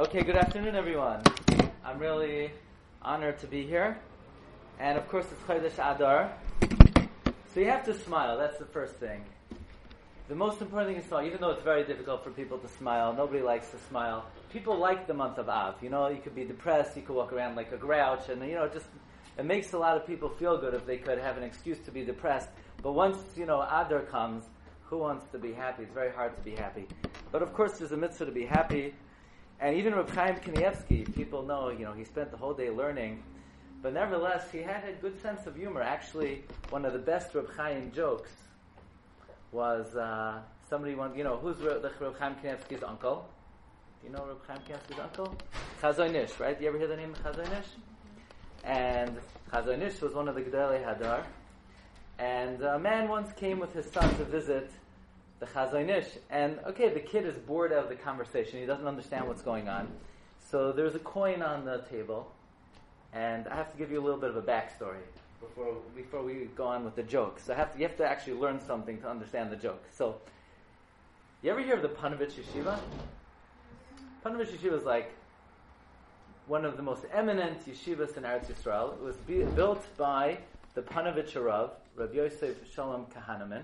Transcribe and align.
Okay, 0.00 0.22
good 0.22 0.36
afternoon, 0.36 0.76
everyone. 0.76 1.22
I'm 1.84 1.98
really 1.98 2.50
honored 3.02 3.38
to 3.40 3.46
be 3.46 3.66
here. 3.66 3.98
And 4.78 4.96
of 4.96 5.06
course, 5.10 5.26
it's 5.30 5.42
Chodesh 5.42 5.74
Adar. 5.74 6.32
So 7.52 7.60
you 7.60 7.66
have 7.66 7.84
to 7.84 7.92
smile, 7.92 8.38
that's 8.38 8.56
the 8.56 8.64
first 8.64 8.94
thing. 8.94 9.22
The 10.28 10.34
most 10.34 10.62
important 10.62 10.94
thing 10.94 11.02
is 11.02 11.06
smile, 11.06 11.26
even 11.26 11.42
though 11.42 11.50
it's 11.50 11.62
very 11.62 11.84
difficult 11.84 12.24
for 12.24 12.30
people 12.30 12.56
to 12.56 12.68
smile. 12.78 13.12
Nobody 13.12 13.42
likes 13.42 13.68
to 13.72 13.76
smile. 13.90 14.24
People 14.50 14.78
like 14.78 15.06
the 15.06 15.12
month 15.12 15.36
of 15.36 15.50
Av. 15.50 15.74
You 15.82 15.90
know, 15.90 16.08
you 16.08 16.22
could 16.22 16.34
be 16.34 16.46
depressed, 16.46 16.96
you 16.96 17.02
could 17.02 17.14
walk 17.14 17.34
around 17.34 17.56
like 17.56 17.70
a 17.72 17.76
grouch, 17.76 18.30
and 18.30 18.40
you 18.48 18.54
know, 18.54 18.68
just 18.68 18.86
it 19.36 19.44
makes 19.44 19.74
a 19.74 19.78
lot 19.78 19.98
of 19.98 20.06
people 20.06 20.30
feel 20.30 20.56
good 20.56 20.72
if 20.72 20.86
they 20.86 20.96
could 20.96 21.18
have 21.18 21.36
an 21.36 21.42
excuse 21.42 21.78
to 21.80 21.90
be 21.90 22.06
depressed. 22.06 22.48
But 22.82 22.92
once, 22.92 23.18
you 23.36 23.44
know, 23.44 23.60
Adar 23.60 24.00
comes, 24.10 24.44
who 24.82 24.96
wants 24.96 25.26
to 25.32 25.38
be 25.38 25.52
happy? 25.52 25.82
It's 25.82 25.92
very 25.92 26.10
hard 26.10 26.34
to 26.38 26.42
be 26.42 26.56
happy. 26.56 26.86
But 27.30 27.42
of 27.42 27.52
course, 27.52 27.76
there's 27.76 27.92
a 27.92 27.98
mitzvah 27.98 28.24
to 28.24 28.32
be 28.32 28.46
happy. 28.46 28.94
And 29.60 29.76
even 29.76 29.94
Reb 29.94 30.08
Chaim 30.10 30.36
Kanievsky, 30.36 31.14
people 31.14 31.42
know, 31.42 31.68
you 31.68 31.84
know, 31.84 31.92
he 31.92 32.04
spent 32.04 32.30
the 32.30 32.36
whole 32.36 32.54
day 32.54 32.70
learning. 32.70 33.22
But 33.82 33.92
nevertheless, 33.92 34.50
he 34.50 34.58
had 34.58 34.84
a 34.84 34.92
good 34.92 35.20
sense 35.20 35.46
of 35.46 35.54
humor. 35.54 35.82
Actually, 35.82 36.44
one 36.70 36.86
of 36.86 36.94
the 36.94 36.98
best 36.98 37.34
Reb 37.34 37.48
Chaim 37.56 37.92
jokes 37.92 38.30
was 39.52 39.94
uh, 39.96 40.40
somebody 40.68 40.94
wanted, 40.94 41.18
you 41.18 41.24
know, 41.24 41.36
who's 41.36 41.58
Reb, 41.58 41.84
Reb 42.00 42.18
Chaim 42.18 42.36
Kanievsky's 42.36 42.82
uncle? 42.82 43.28
Do 44.00 44.08
you 44.08 44.14
know 44.14 44.24
Reb 44.26 44.38
Chaim 44.46 44.60
Kanievsky's 44.60 44.98
uncle? 44.98 45.36
Chazon 45.82 46.14
Ish, 46.14 46.40
right? 46.40 46.58
You 46.60 46.68
ever 46.68 46.78
hear 46.78 46.88
the 46.88 46.96
name 46.96 47.10
of 47.10 47.22
Chazon 47.22 47.58
Ish? 47.58 47.66
And 48.64 49.18
Chazon 49.52 49.82
Ish 49.82 50.00
was 50.00 50.14
one 50.14 50.28
of 50.28 50.34
the 50.34 50.40
Gedolei 50.40 50.82
Hador. 50.82 51.22
And 52.18 52.62
a 52.62 52.78
man 52.78 53.08
once 53.08 53.30
came 53.32 53.58
with 53.58 53.74
his 53.74 53.90
son 53.90 54.08
to 54.16 54.24
visit 54.24 54.70
the 55.40 55.46
Chazon 55.46 55.88
Ish, 55.88 56.06
And 56.28 56.58
okay, 56.66 56.90
the 56.90 57.00
kid 57.00 57.24
is 57.24 57.36
bored 57.36 57.72
of 57.72 57.88
the 57.88 57.96
conversation. 57.96 58.60
He 58.60 58.66
doesn't 58.66 58.86
understand 58.86 59.26
what's 59.26 59.42
going 59.42 59.68
on. 59.68 59.88
So 60.50 60.70
there's 60.70 60.94
a 60.94 61.00
coin 61.00 61.42
on 61.42 61.64
the 61.64 61.78
table. 61.90 62.30
And 63.12 63.48
I 63.48 63.56
have 63.56 63.72
to 63.72 63.78
give 63.78 63.90
you 63.90 64.00
a 64.00 64.04
little 64.04 64.20
bit 64.20 64.30
of 64.30 64.36
a 64.36 64.42
backstory 64.42 65.00
before, 65.40 65.74
before 65.96 66.22
we 66.22 66.48
go 66.54 66.66
on 66.66 66.84
with 66.84 66.94
the 66.94 67.02
joke. 67.02 67.40
So 67.40 67.52
I 67.52 67.56
have 67.56 67.72
to, 67.72 67.78
you 67.78 67.88
have 67.88 67.96
to 67.96 68.06
actually 68.06 68.34
learn 68.34 68.60
something 68.60 69.00
to 69.00 69.08
understand 69.08 69.50
the 69.50 69.56
joke. 69.56 69.82
So, 69.92 70.16
you 71.42 71.50
ever 71.50 71.60
hear 71.60 71.74
of 71.74 71.82
the 71.82 71.88
Panovich 71.88 72.34
Yeshiva? 72.34 72.78
Panovich 74.24 74.48
Yeshiva 74.48 74.78
is 74.78 74.84
like 74.84 75.10
one 76.46 76.64
of 76.64 76.76
the 76.76 76.82
most 76.82 77.04
eminent 77.12 77.66
yeshivas 77.66 78.16
in 78.16 78.24
Eretz 78.24 78.46
Yisrael. 78.46 78.92
It 78.92 79.00
was 79.00 79.16
be, 79.18 79.44
built 79.44 79.84
by 79.96 80.38
the 80.74 80.82
Panovich 80.82 81.34
Rav, 81.42 81.70
Rabbi 81.96 82.16
Yosef 82.16 82.56
Shlomo 82.74 83.06
Kahaneman, 83.12 83.62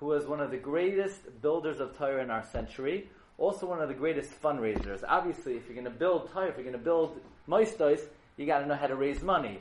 who 0.00 0.06
was 0.06 0.26
one 0.26 0.40
of 0.40 0.50
the 0.50 0.56
greatest 0.56 1.40
builders 1.42 1.80
of 1.80 1.96
Torah 1.96 2.22
in 2.22 2.30
our 2.30 2.44
century, 2.44 3.08
also 3.36 3.66
one 3.66 3.80
of 3.80 3.88
the 3.88 3.94
greatest 3.94 4.40
fundraisers. 4.40 5.02
Obviously, 5.06 5.54
if 5.56 5.66
you're 5.66 5.74
going 5.74 5.84
to 5.84 5.90
build 5.90 6.30
Torah, 6.32 6.48
if 6.48 6.56
you're 6.56 6.64
going 6.64 6.72
to 6.72 6.84
build 6.84 7.20
mosdos, 7.48 8.00
you 8.36 8.46
got 8.46 8.60
to 8.60 8.66
know 8.66 8.74
how 8.74 8.86
to 8.86 8.96
raise 8.96 9.22
money. 9.22 9.58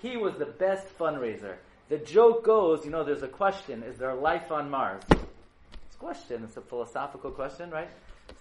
He 0.00 0.16
was 0.16 0.34
the 0.34 0.46
best 0.46 0.96
fundraiser. 0.98 1.54
The 1.88 1.98
joke 1.98 2.44
goes, 2.44 2.84
you 2.84 2.90
know, 2.90 3.04
there's 3.04 3.22
a 3.22 3.28
question: 3.28 3.82
Is 3.82 3.98
there 3.98 4.14
life 4.14 4.50
on 4.50 4.70
Mars? 4.70 5.02
It's 5.10 5.94
a 5.94 5.98
question. 5.98 6.42
It's 6.44 6.56
a 6.56 6.60
philosophical 6.60 7.30
question, 7.30 7.70
right? 7.70 7.88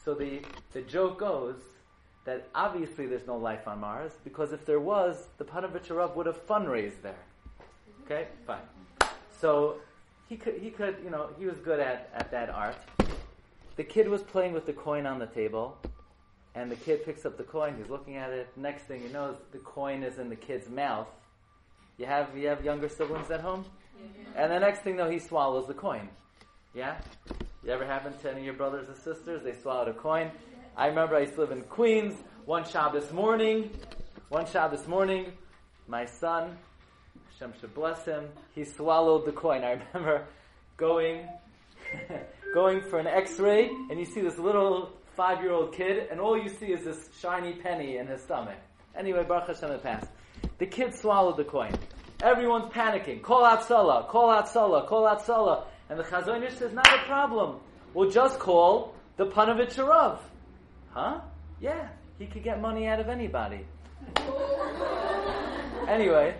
So 0.06 0.14
the 0.14 0.42
the 0.74 0.82
joke 0.82 1.20
goes 1.20 1.56
that 2.26 2.48
obviously 2.54 3.08
there's 3.08 3.26
no 3.26 3.38
life 3.38 3.68
on 3.68 3.80
Mars 3.80 4.12
because 4.24 4.54
if 4.54 4.66
there 4.66 4.80
was, 4.80 5.28
the 5.38 5.44
Panovich 5.44 6.16
would 6.16 6.26
have 6.28 6.48
fundraised 6.48 7.02
there. 7.02 7.18
Okay, 8.06 8.28
fine. 8.46 8.62
So 9.40 9.78
he 10.32 10.38
could, 10.38 10.60
he 10.62 10.70
could, 10.70 10.96
you 11.04 11.10
know, 11.10 11.30
he 11.38 11.46
was 11.46 11.58
good 11.58 11.82
at, 11.82 12.10
at 12.16 12.32
that 12.32 12.50
art. 12.50 12.78
The 13.76 13.84
kid 13.84 14.08
was 14.08 14.22
playing 14.22 14.54
with 14.54 14.66
the 14.66 14.72
coin 14.72 15.06
on 15.06 15.20
the 15.20 15.26
table, 15.26 15.78
and 16.56 16.72
the 16.72 16.78
kid 16.78 17.04
picks 17.04 17.26
up 17.26 17.36
the 17.36 17.44
coin. 17.44 17.76
He's 17.78 17.90
looking 17.90 18.16
at 18.16 18.32
it. 18.32 18.48
Next 18.56 18.84
thing 18.84 19.04
you 19.04 19.10
know, 19.10 19.36
the 19.52 19.58
coin 19.58 20.04
is 20.04 20.20
in 20.20 20.30
the 20.30 20.38
kid's 20.38 20.70
mouth. 20.70 21.10
You 21.98 22.06
have 22.06 22.38
you 22.38 22.48
have 22.48 22.64
younger 22.64 22.88
siblings 22.88 23.30
at 23.30 23.42
home, 23.42 23.66
and 24.38 24.50
the 24.50 24.60
next 24.60 24.84
thing 24.84 24.96
though, 24.96 25.10
he 25.10 25.20
swallows 25.20 25.68
the 25.68 25.74
coin. 25.74 26.08
Yeah, 26.74 26.96
you 27.62 27.70
ever 27.70 27.86
happened 27.86 28.18
to 28.22 28.32
any 28.32 28.40
of 28.40 28.46
your 28.46 28.54
brothers 28.54 28.88
or 28.88 28.96
sisters? 28.96 29.44
They 29.44 29.54
swallowed 29.62 29.90
a 29.90 29.94
coin. 29.94 30.32
I 30.78 30.88
remember 30.88 31.18
I 31.18 31.22
used 31.22 31.34
to 31.34 31.42
live 31.42 31.52
in 31.52 31.64
Queens. 31.64 32.16
One 32.46 32.64
Shabbos 32.64 33.12
morning, 33.12 33.70
one 34.30 34.46
Shabbos 34.46 34.88
morning, 34.88 35.34
my 35.90 36.06
son 36.06 36.58
Hashem 37.42 37.60
should 37.60 37.74
bless 37.74 38.06
him. 38.06 38.30
He 38.54 38.64
swallowed 38.64 39.26
the 39.26 39.32
coin. 39.32 39.64
I 39.64 39.72
remember 39.72 40.28
going, 40.78 41.28
going 42.54 42.82
for 42.84 43.00
an 43.00 43.08
X-ray, 43.08 43.68
and 43.90 44.00
you 44.00 44.06
see 44.06 44.22
this 44.22 44.38
little 44.38 44.92
five-year-old 45.16 45.74
kid, 45.74 46.08
and 46.12 46.20
all 46.20 46.38
you 46.38 46.50
see 46.50 46.68
is 46.68 46.86
this 46.86 47.10
shiny 47.20 47.54
penny 47.54 47.98
in 47.98 48.06
his 48.06 48.22
stomach. 48.22 48.58
Anyway, 48.96 49.24
Baruch 49.24 49.48
Hashem 49.48 49.72
it 49.72 49.82
passed. 49.82 50.08
The 50.60 50.68
kid 50.68 50.94
swallowed 50.94 51.38
the 51.38 51.44
coin. 51.44 51.74
Everyone's 52.22 52.72
panicking. 52.72 53.24
Call 53.24 53.44
out 53.44 53.68
call 53.68 53.90
out 53.90 54.08
call 54.08 54.30
out. 54.30 55.68
And 55.90 56.00
the 56.00 56.04
Chazon 56.04 56.46
Ish 56.46 56.58
says, 56.58 56.74
not 56.74 56.88
a 56.88 57.04
problem. 57.08 57.60
We'll 57.96 58.12
just 58.12 58.38
call 58.38 58.94
the 59.18 59.26
Panovich 59.26 59.78
Rav. 59.78 60.22
Huh? 60.92 61.22
Yeah, 61.60 61.90
he 62.20 62.28
could 62.28 62.44
get 62.44 62.62
money 62.62 62.86
out 62.86 63.00
of 63.00 63.10
anybody. 63.10 63.66
anyway, 65.88 66.36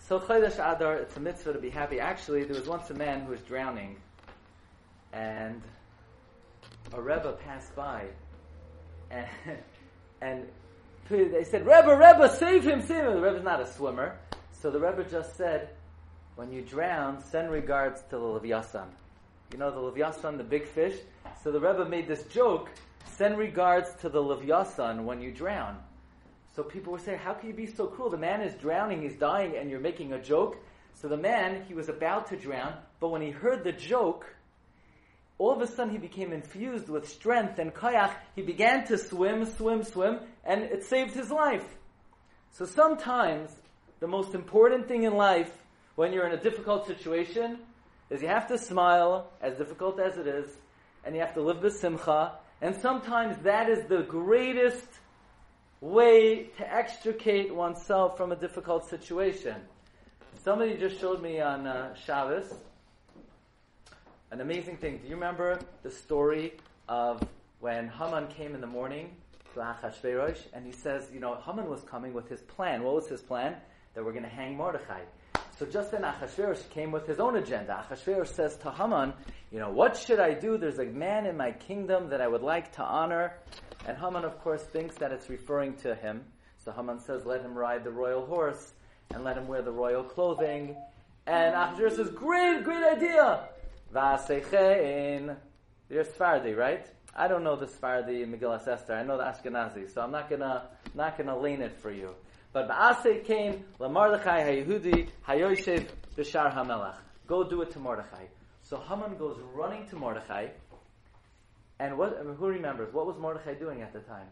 so 0.00 0.20
Chodesh 0.20 0.54
Adar, 0.54 0.96
it's 0.96 1.16
a 1.16 1.20
mitzvah 1.20 1.52
to 1.52 1.58
be 1.58 1.70
happy. 1.70 2.00
Actually, 2.00 2.44
there 2.44 2.56
was 2.56 2.68
once 2.68 2.90
a 2.90 2.94
man 2.94 3.22
who 3.22 3.30
was 3.32 3.40
drowning, 3.42 3.96
and 5.12 5.62
a 6.92 7.00
Rebbe 7.00 7.32
passed 7.44 7.74
by, 7.74 8.04
and, 9.10 9.26
and 10.20 10.46
they 11.08 11.44
said, 11.44 11.66
Rebbe, 11.66 11.96
Rebbe, 11.96 12.34
save 12.38 12.64
him, 12.64 12.80
save 12.80 13.04
him. 13.04 13.14
The 13.14 13.20
Rebbe's 13.20 13.44
not 13.44 13.60
a 13.60 13.66
swimmer. 13.66 14.18
So 14.52 14.70
the 14.70 14.80
Rebbe 14.80 15.04
just 15.04 15.36
said, 15.36 15.68
when 16.36 16.50
you 16.50 16.62
drown, 16.62 17.22
send 17.22 17.50
regards 17.50 18.02
to 18.10 18.16
the 18.16 18.18
Levyasan. 18.18 18.86
You 19.52 19.58
know 19.58 19.70
the 19.70 19.78
Levyasan, 19.78 20.36
the 20.36 20.44
big 20.44 20.66
fish? 20.66 20.96
So 21.42 21.52
the 21.52 21.60
Rebbe 21.60 21.84
made 21.84 22.08
this 22.08 22.24
joke, 22.24 22.70
send 23.16 23.38
regards 23.38 23.94
to 24.00 24.08
the 24.08 24.22
Levyasan 24.22 25.04
when 25.04 25.20
you 25.20 25.30
drown. 25.30 25.78
So 26.54 26.62
people 26.62 26.92
were 26.92 27.00
saying, 27.00 27.18
how 27.18 27.34
can 27.34 27.48
you 27.48 27.54
be 27.54 27.66
so 27.66 27.86
cruel? 27.86 28.10
The 28.10 28.16
man 28.16 28.40
is 28.40 28.54
drowning, 28.54 29.02
he's 29.02 29.16
dying, 29.16 29.56
and 29.56 29.68
you're 29.68 29.80
making 29.80 30.12
a 30.12 30.22
joke. 30.22 30.56
So 30.94 31.08
the 31.08 31.16
man, 31.16 31.64
he 31.66 31.74
was 31.74 31.88
about 31.88 32.28
to 32.28 32.36
drown, 32.36 32.74
but 33.00 33.08
when 33.08 33.22
he 33.22 33.30
heard 33.30 33.64
the 33.64 33.72
joke, 33.72 34.24
all 35.38 35.52
of 35.52 35.60
a 35.60 35.66
sudden 35.66 35.92
he 35.92 35.98
became 35.98 36.32
infused 36.32 36.88
with 36.88 37.08
strength 37.08 37.58
and 37.58 37.74
kayak. 37.74 38.16
He 38.36 38.42
began 38.42 38.86
to 38.86 38.96
swim, 38.96 39.44
swim, 39.44 39.82
swim, 39.82 40.20
and 40.44 40.62
it 40.62 40.84
saved 40.84 41.12
his 41.12 41.30
life. 41.30 41.66
So 42.52 42.64
sometimes 42.64 43.50
the 43.98 44.06
most 44.06 44.34
important 44.34 44.86
thing 44.86 45.02
in 45.02 45.14
life 45.14 45.50
when 45.96 46.12
you're 46.12 46.26
in 46.26 46.38
a 46.38 46.42
difficult 46.42 46.86
situation 46.86 47.58
is 48.10 48.22
you 48.22 48.28
have 48.28 48.46
to 48.48 48.58
smile, 48.58 49.32
as 49.40 49.56
difficult 49.56 49.98
as 49.98 50.18
it 50.18 50.28
is, 50.28 50.48
and 51.04 51.16
you 51.16 51.20
have 51.20 51.34
to 51.34 51.42
live 51.42 51.60
the 51.60 51.70
simcha. 51.70 52.32
And 52.62 52.76
sometimes 52.76 53.42
that 53.42 53.68
is 53.68 53.86
the 53.88 54.02
greatest 54.02 54.86
way 55.84 56.44
to 56.56 56.74
extricate 56.74 57.54
oneself 57.54 58.16
from 58.16 58.32
a 58.32 58.36
difficult 58.36 58.88
situation. 58.88 59.54
Somebody 60.42 60.78
just 60.78 60.98
showed 60.98 61.22
me 61.22 61.40
on 61.40 61.66
uh, 61.66 61.94
Shabbos 61.94 62.52
an 64.30 64.40
amazing 64.40 64.78
thing. 64.78 64.98
Do 64.98 65.06
you 65.06 65.14
remember 65.14 65.60
the 65.82 65.90
story 65.90 66.54
of 66.88 67.22
when 67.60 67.88
Haman 67.88 68.28
came 68.28 68.54
in 68.54 68.62
the 68.62 68.66
morning 68.66 69.14
to 69.52 69.60
Achashverosh 69.60 70.38
and 70.54 70.64
he 70.64 70.72
says, 70.72 71.08
you 71.12 71.20
know, 71.20 71.38
Haman 71.44 71.68
was 71.68 71.82
coming 71.82 72.14
with 72.14 72.28
his 72.28 72.40
plan. 72.40 72.82
What 72.82 72.94
was 72.94 73.06
his 73.06 73.20
plan? 73.20 73.54
That 73.94 74.04
we're 74.04 74.12
going 74.12 74.24
to 74.24 74.28
hang 74.28 74.56
Mordechai. 74.56 75.02
So 75.58 75.66
just 75.66 75.92
then 75.92 76.02
Achashverosh 76.02 76.68
came 76.70 76.92
with 76.92 77.06
his 77.06 77.20
own 77.20 77.36
agenda. 77.36 77.84
Achashverosh 77.88 78.28
says 78.28 78.56
to 78.56 78.70
Haman, 78.70 79.12
you 79.52 79.60
know, 79.60 79.70
what 79.70 79.96
should 79.96 80.18
I 80.18 80.32
do? 80.32 80.56
There's 80.56 80.78
a 80.78 80.86
man 80.86 81.26
in 81.26 81.36
my 81.36 81.52
kingdom 81.52 82.08
that 82.08 82.20
I 82.22 82.26
would 82.26 82.42
like 82.42 82.72
to 82.76 82.82
honor. 82.82 83.34
And 83.86 83.98
Haman, 83.98 84.24
of 84.24 84.40
course, 84.42 84.62
thinks 84.62 84.96
that 84.96 85.12
it's 85.12 85.28
referring 85.28 85.74
to 85.78 85.94
him. 85.94 86.24
So 86.58 86.72
Haman 86.72 87.00
says, 87.00 87.26
let 87.26 87.42
him 87.42 87.54
ride 87.54 87.84
the 87.84 87.90
royal 87.90 88.24
horse 88.24 88.72
and 89.12 89.24
let 89.24 89.36
him 89.36 89.46
wear 89.46 89.62
the 89.62 89.72
royal 89.72 90.02
clothing. 90.02 90.76
And 91.26 91.54
Achashverosh 91.54 91.96
says, 91.96 92.10
great, 92.10 92.64
great 92.64 92.84
idea. 92.84 93.48
Vasechein. 93.94 95.36
You're 95.90 96.04
Sephardi, 96.04 96.52
right? 96.54 96.86
I 97.14 97.28
don't 97.28 97.44
know 97.44 97.56
the 97.56 97.68
Sephardi 97.68 98.24
Megillah 98.24 98.66
Esther. 98.66 98.94
I 98.94 99.04
know 99.04 99.16
the 99.18 99.24
Ashkenazi, 99.24 99.92
so 99.92 100.00
I'm 100.00 100.10
not 100.10 100.28
gonna 100.28 100.68
not 100.94 101.16
gonna 101.16 101.38
lean 101.38 101.60
it 101.60 101.76
for 101.80 101.92
you. 101.92 102.14
But 102.52 102.68
Ba'aseh 102.68 103.24
came 103.24 103.64
LaMordechai 103.78 104.66
HaYehudi 104.66 105.08
HaYoshev 105.28 105.86
B'Shar 106.16 106.52
HaMelech. 106.54 106.96
Go 107.26 107.44
do 107.48 107.62
it 107.62 107.70
to 107.72 107.78
Mordechai. 107.78 108.26
So 108.62 108.78
Haman 108.78 109.16
goes 109.16 109.38
running 109.54 109.86
to 109.88 109.96
Mordechai, 109.96 110.48
and 111.84 111.98
what? 111.98 112.18
I 112.18 112.22
mean, 112.22 112.36
who 112.36 112.46
remembers 112.46 112.92
what 112.94 113.06
was 113.06 113.16
Mordechai 113.18 113.54
doing 113.54 113.82
at 113.82 113.92
the 113.92 114.00
time? 114.00 114.26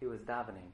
He 0.00 0.06
was 0.06 0.20
davening. 0.20 0.72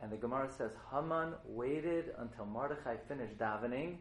And 0.00 0.12
the 0.12 0.16
Gemara 0.16 0.48
says 0.56 0.70
Haman 0.92 1.34
waited 1.44 2.14
until 2.18 2.46
Mordechai 2.46 2.96
finished 3.08 3.36
davening. 3.36 3.96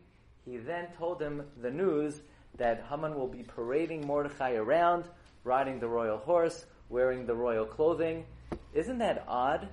He 0.46 0.58
then 0.58 0.88
told 0.98 1.22
him 1.22 1.44
the 1.62 1.72
news 1.72 2.22
that 2.58 2.86
Haman 2.90 3.16
will 3.16 3.28
be 3.28 3.44
parading 3.44 4.06
Mordechai 4.06 4.54
around, 4.54 5.06
riding 5.44 5.80
the 5.80 5.88
royal 5.88 6.18
horse, 6.18 6.66
wearing 6.90 7.26
the 7.26 7.36
royal 7.36 7.66
clothing. 7.66 8.26
Isn't 8.74 9.00
that 9.00 9.26
odd 9.28 9.68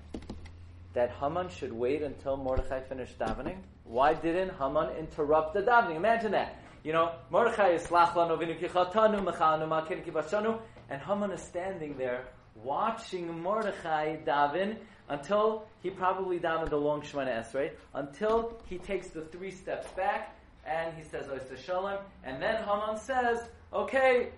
that 0.94 1.10
Haman 1.20 1.50
should 1.50 1.72
wait 1.72 2.02
until 2.02 2.36
Mordechai 2.36 2.80
finished 2.80 3.18
davening? 3.18 3.58
Why 3.84 4.14
didn't 4.14 4.52
Haman 4.58 4.96
interrupt 4.96 5.54
the 5.54 5.62
davening? 5.62 5.96
Imagine 5.96 6.32
that. 6.32 6.56
You 6.86 6.92
know, 6.92 7.10
Mordechai 7.30 7.70
is 7.70 7.82
slachlanu 7.82 8.38
v'nukichatanu 8.38 9.24
mechalanu 9.24 9.68
makin 9.68 10.02
kibashanu, 10.02 10.60
and 10.88 11.02
Haman 11.02 11.32
is 11.32 11.42
standing 11.42 11.98
there 11.98 12.26
watching 12.54 13.42
Mordechai 13.42 14.18
daven 14.18 14.76
until 15.08 15.66
he 15.82 15.90
probably 15.90 16.38
davened 16.38 16.70
a 16.70 16.76
long 16.76 17.02
Shemoneh 17.02 17.42
Esrei, 17.42 17.72
until 17.94 18.62
he 18.66 18.78
takes 18.78 19.08
the 19.08 19.22
three 19.22 19.50
steps 19.50 19.88
back 19.96 20.38
and 20.64 20.94
he 20.96 21.02
says 21.02 21.26
Oysa 21.26 21.58
Shalom, 21.58 21.98
and 22.22 22.40
then 22.40 22.62
Haman 22.62 23.00
says, 23.00 23.48
okay, 23.72 24.28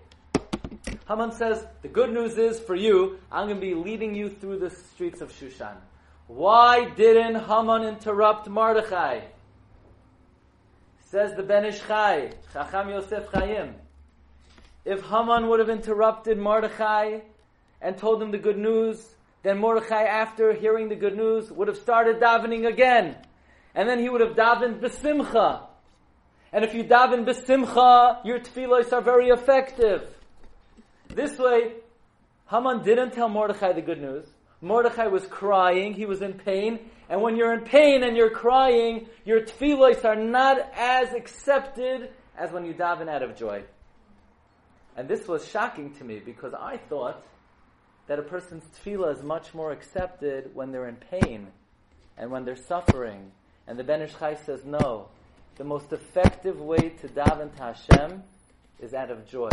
Haman 1.07 1.31
says, 1.31 1.67
the 1.83 1.87
good 1.87 2.11
news 2.11 2.39
is 2.39 2.59
for 2.59 2.73
you, 2.73 3.19
I'm 3.31 3.47
going 3.47 3.61
to 3.61 3.61
be 3.61 3.75
leading 3.75 4.15
you 4.15 4.27
through 4.27 4.57
the 4.57 4.71
streets 4.71 5.21
of 5.21 5.31
Shushan. 5.31 5.75
Why 6.25 6.89
didn't 6.89 7.43
Haman 7.43 7.83
interrupt 7.83 8.49
Mordechai? 8.49 9.19
Says 11.11 11.33
the 11.33 11.41
Ben 11.41 11.65
Ish 11.65 11.81
Chai, 11.87 12.29
Chacham 12.53 12.89
Yosef 12.89 13.29
Chaim. 13.33 13.73
If 14.85 15.01
Haman 15.01 15.47
would 15.47 15.59
have 15.59 15.69
interrupted 15.69 16.37
Mordechai 16.37 17.21
and 17.81 17.97
told 17.97 18.21
him 18.21 18.29
the 18.29 18.37
good 18.37 18.59
news, 18.59 19.15
then 19.41 19.57
Mordechai, 19.57 20.03
after 20.03 20.53
hearing 20.53 20.87
the 20.87 20.95
good 20.95 21.17
news, 21.17 21.51
would 21.51 21.67
have 21.67 21.77
started 21.77 22.19
davening 22.19 22.67
again. 22.67 23.15
And 23.73 23.89
then 23.89 23.97
he 23.97 24.07
would 24.07 24.21
have 24.21 24.35
davened 24.35 24.81
besimcha. 24.81 25.63
And 26.53 26.63
if 26.63 26.75
you 26.75 26.83
daven 26.83 27.25
besimcha, 27.25 28.23
your 28.23 28.39
tefillos 28.39 28.93
are 28.93 29.01
very 29.01 29.29
effective. 29.29 30.15
This 31.07 31.39
way, 31.39 31.73
Haman 32.51 32.83
didn't 32.83 33.13
tell 33.13 33.29
Mordechai 33.29 33.73
the 33.73 33.81
good 33.81 33.99
news. 33.99 34.27
Mordechai 34.61 35.07
was 35.07 35.25
crying, 35.25 35.93
he 35.93 36.05
was 36.05 36.21
in 36.21 36.33
pain, 36.33 36.79
and 37.09 37.21
when 37.21 37.37
you're 37.37 37.53
in 37.53 37.63
pain 37.63 38.03
and 38.03 38.17
you're 38.17 38.29
crying, 38.29 39.07
your 39.25 39.41
tefillos 39.41 40.03
are 40.03 40.15
not 40.15 40.57
as 40.75 41.13
accepted 41.13 42.11
as 42.37 42.51
when 42.51 42.65
you 42.65 42.73
daven 42.73 43.09
out 43.09 43.23
of 43.23 43.35
joy. 43.35 43.63
And 44.97 45.07
this 45.07 45.27
was 45.27 45.47
shocking 45.47 45.93
to 45.95 46.03
me 46.03 46.19
because 46.19 46.53
I 46.53 46.77
thought 46.77 47.23
that 48.07 48.19
a 48.19 48.23
person's 48.23 48.63
tefillah 48.65 49.15
is 49.15 49.23
much 49.23 49.53
more 49.53 49.71
accepted 49.71 50.51
when 50.53 50.71
they're 50.71 50.89
in 50.89 50.97
pain 50.97 51.47
and 52.17 52.29
when 52.31 52.43
they're 52.43 52.55
suffering. 52.55 53.31
And 53.65 53.79
the 53.79 53.83
Ben 53.83 54.01
Ish 54.01 54.17
Chai 54.17 54.35
says, 54.35 54.65
no. 54.65 55.07
The 55.57 55.63
most 55.63 55.93
effective 55.93 56.59
way 56.59 56.89
to 57.01 57.07
daven 57.07 57.55
to 57.55 57.63
Hashem 57.63 58.23
is 58.79 58.93
out 58.93 59.11
of 59.11 59.27
joy. 59.27 59.49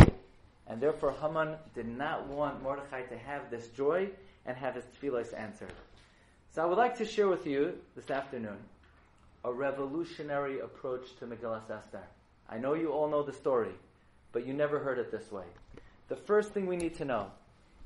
And 0.67 0.81
therefore 0.81 1.15
Haman 1.21 1.55
did 1.75 1.87
not 1.87 2.27
want 2.27 2.61
Mordechai 2.61 3.03
to 3.03 3.17
have 3.17 3.49
this 3.49 3.67
joy 3.69 4.09
and 4.47 4.57
have 4.57 4.75
his 4.75 4.85
tefillahs 4.85 5.37
answered. 5.37 5.73
So 6.55 6.63
I 6.63 6.65
would 6.65 6.77
like 6.77 6.97
to 6.97 7.05
share 7.05 7.27
with 7.27 7.45
you 7.45 7.73
this 7.95 8.09
afternoon 8.09 8.57
a 9.43 9.53
revolutionary 9.53 10.59
approach 10.59 11.15
to 11.19 11.25
Megillas 11.25 11.69
Esther. 11.69 12.03
I 12.49 12.57
know 12.57 12.73
you 12.73 12.91
all 12.91 13.09
know 13.09 13.23
the 13.23 13.33
story, 13.33 13.73
but 14.31 14.47
you 14.47 14.53
never 14.53 14.79
heard 14.79 14.97
it 14.97 15.11
this 15.11 15.31
way. 15.31 15.45
The 16.07 16.15
first 16.15 16.53
thing 16.53 16.65
we 16.65 16.77
need 16.77 16.95
to 16.95 17.05
know 17.05 17.31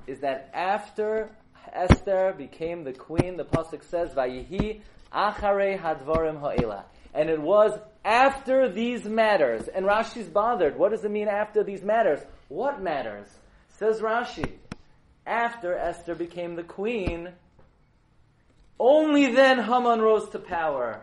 is 0.06 0.20
that 0.20 0.50
after 0.54 1.30
Esther 1.72 2.34
became 2.36 2.84
the 2.84 2.92
queen, 2.92 3.36
the 3.36 3.44
pasuk 3.44 3.82
says, 3.84 4.14
"Vayihi 4.14 4.80
acharei 5.12 5.78
hadvarim 5.78 6.40
ha'ela," 6.40 6.84
and 7.12 7.28
it 7.28 7.40
was 7.40 7.78
after 8.04 8.68
these 8.68 9.04
matters. 9.04 9.68
And 9.68 9.84
Rashi's 9.84 10.28
bothered. 10.28 10.76
What 10.76 10.92
does 10.92 11.04
it 11.04 11.10
mean 11.10 11.28
after 11.28 11.62
these 11.62 11.82
matters? 11.82 12.20
What 12.48 12.80
matters? 12.80 13.28
Says 13.68 14.00
Rashi. 14.00 14.58
After 15.26 15.74
Esther 15.74 16.14
became 16.14 16.56
the 16.56 16.64
queen, 16.64 17.30
only 18.78 19.32
then 19.32 19.58
Haman 19.62 20.00
rose 20.00 20.28
to 20.30 20.38
power. 20.38 21.00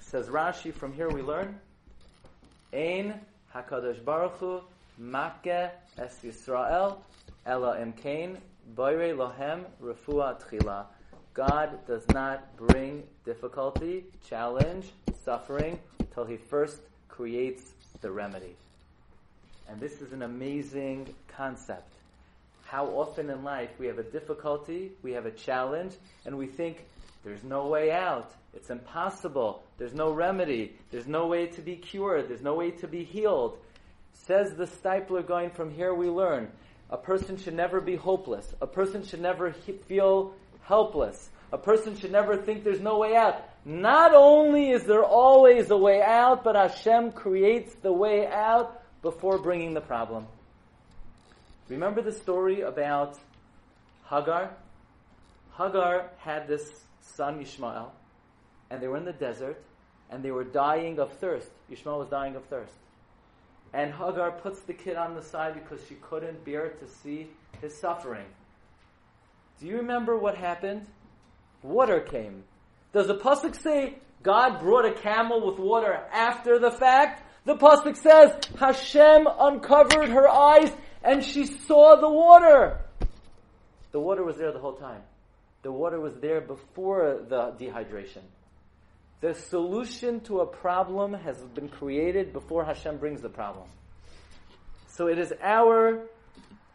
Says 0.00 0.28
Rashi. 0.28 0.72
From 0.72 0.92
here 0.92 1.10
we 1.10 1.20
learn, 1.20 1.58
Ein 2.72 3.20
Hakadosh 3.54 4.02
Baruch 4.04 4.36
Hu 4.38 4.60
Makkeh 5.00 5.70
Es 5.98 6.18
Yisrael 6.24 6.96
Ela 7.44 7.76
Imkain 7.76 8.38
Boire 8.74 9.14
Lohem 9.14 9.64
Refua 9.82 10.40
Tchila. 10.40 10.86
God 11.34 11.84
does 11.86 12.06
not 12.10 12.56
bring 12.56 13.02
difficulty, 13.24 14.04
challenge, 14.26 14.86
suffering 15.24 15.78
until 15.98 16.24
He 16.24 16.36
first 16.36 16.78
creates 17.08 17.72
the 18.00 18.10
remedy. 18.10 18.56
And 19.68 19.80
this 19.80 20.00
is 20.00 20.12
an 20.12 20.22
amazing 20.22 21.12
concept. 21.28 21.92
How 22.74 22.86
often 22.86 23.30
in 23.30 23.44
life 23.44 23.70
we 23.78 23.86
have 23.86 24.00
a 24.00 24.02
difficulty, 24.02 24.90
we 25.00 25.12
have 25.12 25.26
a 25.26 25.30
challenge, 25.30 25.92
and 26.26 26.36
we 26.36 26.48
think 26.48 26.84
there's 27.22 27.44
no 27.44 27.68
way 27.68 27.92
out. 27.92 28.34
It's 28.52 28.68
impossible. 28.68 29.62
There's 29.78 29.94
no 29.94 30.10
remedy. 30.10 30.74
There's 30.90 31.06
no 31.06 31.28
way 31.28 31.46
to 31.46 31.62
be 31.62 31.76
cured. 31.76 32.28
There's 32.28 32.42
no 32.42 32.56
way 32.56 32.72
to 32.72 32.88
be 32.88 33.04
healed. 33.04 33.58
Says 34.14 34.56
the 34.56 34.64
Steipler 34.64 35.24
Gaon 35.24 35.50
from 35.50 35.70
here 35.70 35.94
we 35.94 36.08
learn 36.08 36.50
a 36.90 36.96
person 36.96 37.36
should 37.36 37.54
never 37.54 37.80
be 37.80 37.94
hopeless. 37.94 38.52
A 38.60 38.66
person 38.66 39.04
should 39.04 39.22
never 39.22 39.50
he- 39.50 39.78
feel 39.86 40.34
helpless. 40.62 41.30
A 41.52 41.58
person 41.58 41.96
should 41.96 42.10
never 42.10 42.36
think 42.36 42.64
there's 42.64 42.80
no 42.80 42.98
way 42.98 43.14
out. 43.14 43.40
Not 43.64 44.16
only 44.16 44.70
is 44.70 44.82
there 44.82 45.04
always 45.04 45.70
a 45.70 45.76
way 45.76 46.02
out, 46.02 46.42
but 46.42 46.56
Hashem 46.56 47.12
creates 47.12 47.72
the 47.76 47.92
way 47.92 48.26
out 48.26 48.82
before 49.00 49.38
bringing 49.38 49.74
the 49.74 49.80
problem. 49.80 50.26
Remember 51.68 52.02
the 52.02 52.12
story 52.12 52.60
about 52.60 53.18
Hagar? 54.10 54.50
Hagar 55.56 56.10
had 56.18 56.46
this 56.46 56.84
son 57.00 57.40
Ishmael, 57.40 57.92
and 58.70 58.82
they 58.82 58.88
were 58.88 58.96
in 58.96 59.04
the 59.04 59.12
desert, 59.12 59.62
and 60.10 60.22
they 60.22 60.30
were 60.30 60.44
dying 60.44 60.98
of 60.98 61.12
thirst. 61.18 61.48
Ishmael 61.70 61.98
was 61.98 62.08
dying 62.08 62.36
of 62.36 62.44
thirst. 62.46 62.74
And 63.72 63.92
Hagar 63.92 64.32
puts 64.32 64.60
the 64.60 64.74
kid 64.74 64.96
on 64.96 65.14
the 65.14 65.22
side 65.22 65.54
because 65.54 65.84
she 65.88 65.94
couldn't 65.96 66.44
bear 66.44 66.70
to 66.70 66.86
see 66.86 67.28
his 67.60 67.76
suffering. 67.76 68.26
Do 69.60 69.66
you 69.66 69.78
remember 69.78 70.18
what 70.18 70.36
happened? 70.36 70.86
Water 71.62 72.00
came. 72.00 72.44
Does 72.92 73.06
the 73.06 73.16
pasuk 73.16 73.60
say 73.60 73.98
God 74.22 74.60
brought 74.60 74.84
a 74.84 74.92
camel 74.92 75.46
with 75.46 75.58
water 75.58 75.94
after 76.12 76.58
the 76.58 76.70
fact? 76.70 77.22
The 77.44 77.56
pasuk 77.56 77.96
says 77.96 78.36
Hashem 78.58 79.26
uncovered 79.38 80.08
her 80.08 80.28
eyes 80.28 80.70
and 81.04 81.22
she 81.22 81.44
saw 81.46 81.96
the 81.96 82.08
water. 82.08 82.80
The 83.92 84.00
water 84.00 84.24
was 84.24 84.36
there 84.36 84.52
the 84.52 84.58
whole 84.58 84.72
time. 84.72 85.02
The 85.62 85.70
water 85.70 86.00
was 86.00 86.14
there 86.20 86.40
before 86.40 87.24
the 87.28 87.52
dehydration. 87.60 88.22
The 89.20 89.34
solution 89.34 90.20
to 90.22 90.40
a 90.40 90.46
problem 90.46 91.14
has 91.14 91.38
been 91.54 91.68
created 91.68 92.32
before 92.32 92.64
Hashem 92.64 92.96
brings 92.98 93.22
the 93.22 93.28
problem. 93.28 93.68
So 94.88 95.08
it 95.08 95.18
is 95.18 95.32
our 95.42 96.06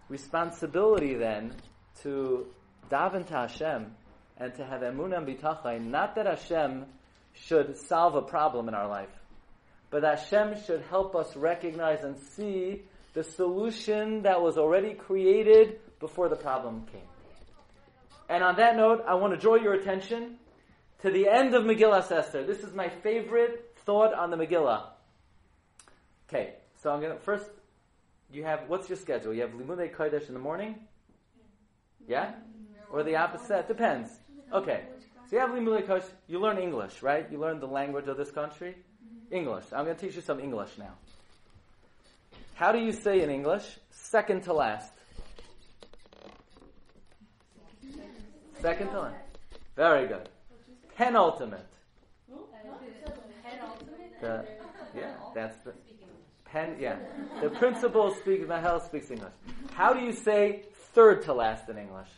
responsibility 0.07 1.15
then 1.15 1.53
to 2.01 2.47
daven 2.89 3.27
to 3.27 3.33
Hashem 3.33 3.95
and 4.37 4.53
to 4.55 4.65
have 4.65 4.81
emunah 4.81 5.25
bitachon. 5.25 5.87
Not 5.87 6.15
that 6.15 6.25
Hashem 6.25 6.85
should 7.33 7.77
solve 7.77 8.15
a 8.15 8.21
problem 8.21 8.67
in 8.67 8.73
our 8.73 8.87
life, 8.87 9.09
but 9.89 10.03
Hashem 10.03 10.63
should 10.65 10.81
help 10.89 11.15
us 11.15 11.35
recognize 11.35 12.03
and 12.03 12.17
see 12.17 12.83
the 13.13 13.23
solution 13.23 14.23
that 14.23 14.41
was 14.41 14.57
already 14.57 14.93
created 14.93 15.79
before 15.99 16.29
the 16.29 16.35
problem 16.35 16.85
came. 16.91 17.01
And 18.29 18.43
on 18.43 18.55
that 18.57 18.75
note, 18.75 19.03
I 19.07 19.15
want 19.15 19.33
to 19.33 19.39
draw 19.39 19.55
your 19.55 19.73
attention 19.73 20.37
to 21.01 21.09
the 21.09 21.27
end 21.27 21.55
of 21.55 21.63
Megillah 21.63 22.11
Esther. 22.11 22.45
This 22.45 22.59
is 22.59 22.73
my 22.73 22.89
favorite 22.89 23.77
thought 23.85 24.13
on 24.13 24.29
the 24.29 24.37
Megillah. 24.37 24.83
Okay, 26.29 26.53
so 26.81 26.91
I'm 26.91 27.01
gonna 27.01 27.17
first. 27.17 27.49
You 28.31 28.43
have 28.43 28.65
what's 28.67 28.87
your 28.87 28.97
schedule? 28.97 29.33
You 29.33 29.41
have 29.41 29.51
Limudei 29.51 29.91
Kodesh 29.91 30.27
in 30.27 30.35
the 30.35 30.39
morning, 30.39 30.75
yeah, 32.07 32.33
or 32.91 33.01
the 33.01 33.15
opposite? 33.15 33.67
Depends. 33.67 34.11
Okay, 34.53 34.83
so 35.27 35.35
you 35.35 35.39
have 35.39 35.49
Limudei 35.49 35.87
Kodesh. 35.87 36.05
You 36.27 36.39
learn 36.39 36.59
English, 36.59 37.01
right? 37.01 37.25
You 37.31 37.39
learn 37.39 37.59
the 37.59 37.67
language 37.67 38.07
of 38.07 38.17
this 38.17 38.29
country, 38.29 38.75
English. 39.31 39.65
I'm 39.73 39.85
going 39.85 39.95
to 39.95 40.05
teach 40.05 40.15
you 40.15 40.21
some 40.21 40.39
English 40.39 40.77
now. 40.77 40.93
How 42.59 42.73
do 42.73 42.79
you 42.79 42.91
say 42.91 43.21
in 43.21 43.29
English? 43.29 43.63
Second 43.89 44.43
to 44.43 44.51
last. 44.51 44.91
Second 48.61 48.89
to 48.89 48.99
last. 48.99 49.15
Very 49.77 50.09
good 50.09 50.27
penultimate. 50.97 51.65
The, 54.19 54.45
yeah, 54.93 55.13
that's 55.33 55.55
the 55.63 55.71
pen. 56.43 56.75
Yeah, 56.77 56.97
the 57.41 57.49
principal 57.49 58.13
speaks. 58.15 58.45
Mahel 58.45 58.81
speaks 58.81 59.09
English. 59.09 59.31
How 59.71 59.93
do 59.93 60.01
you 60.01 60.11
say 60.11 60.63
third 60.93 61.21
to 61.23 61.33
last 61.33 61.69
in 61.69 61.77
English? 61.77 62.09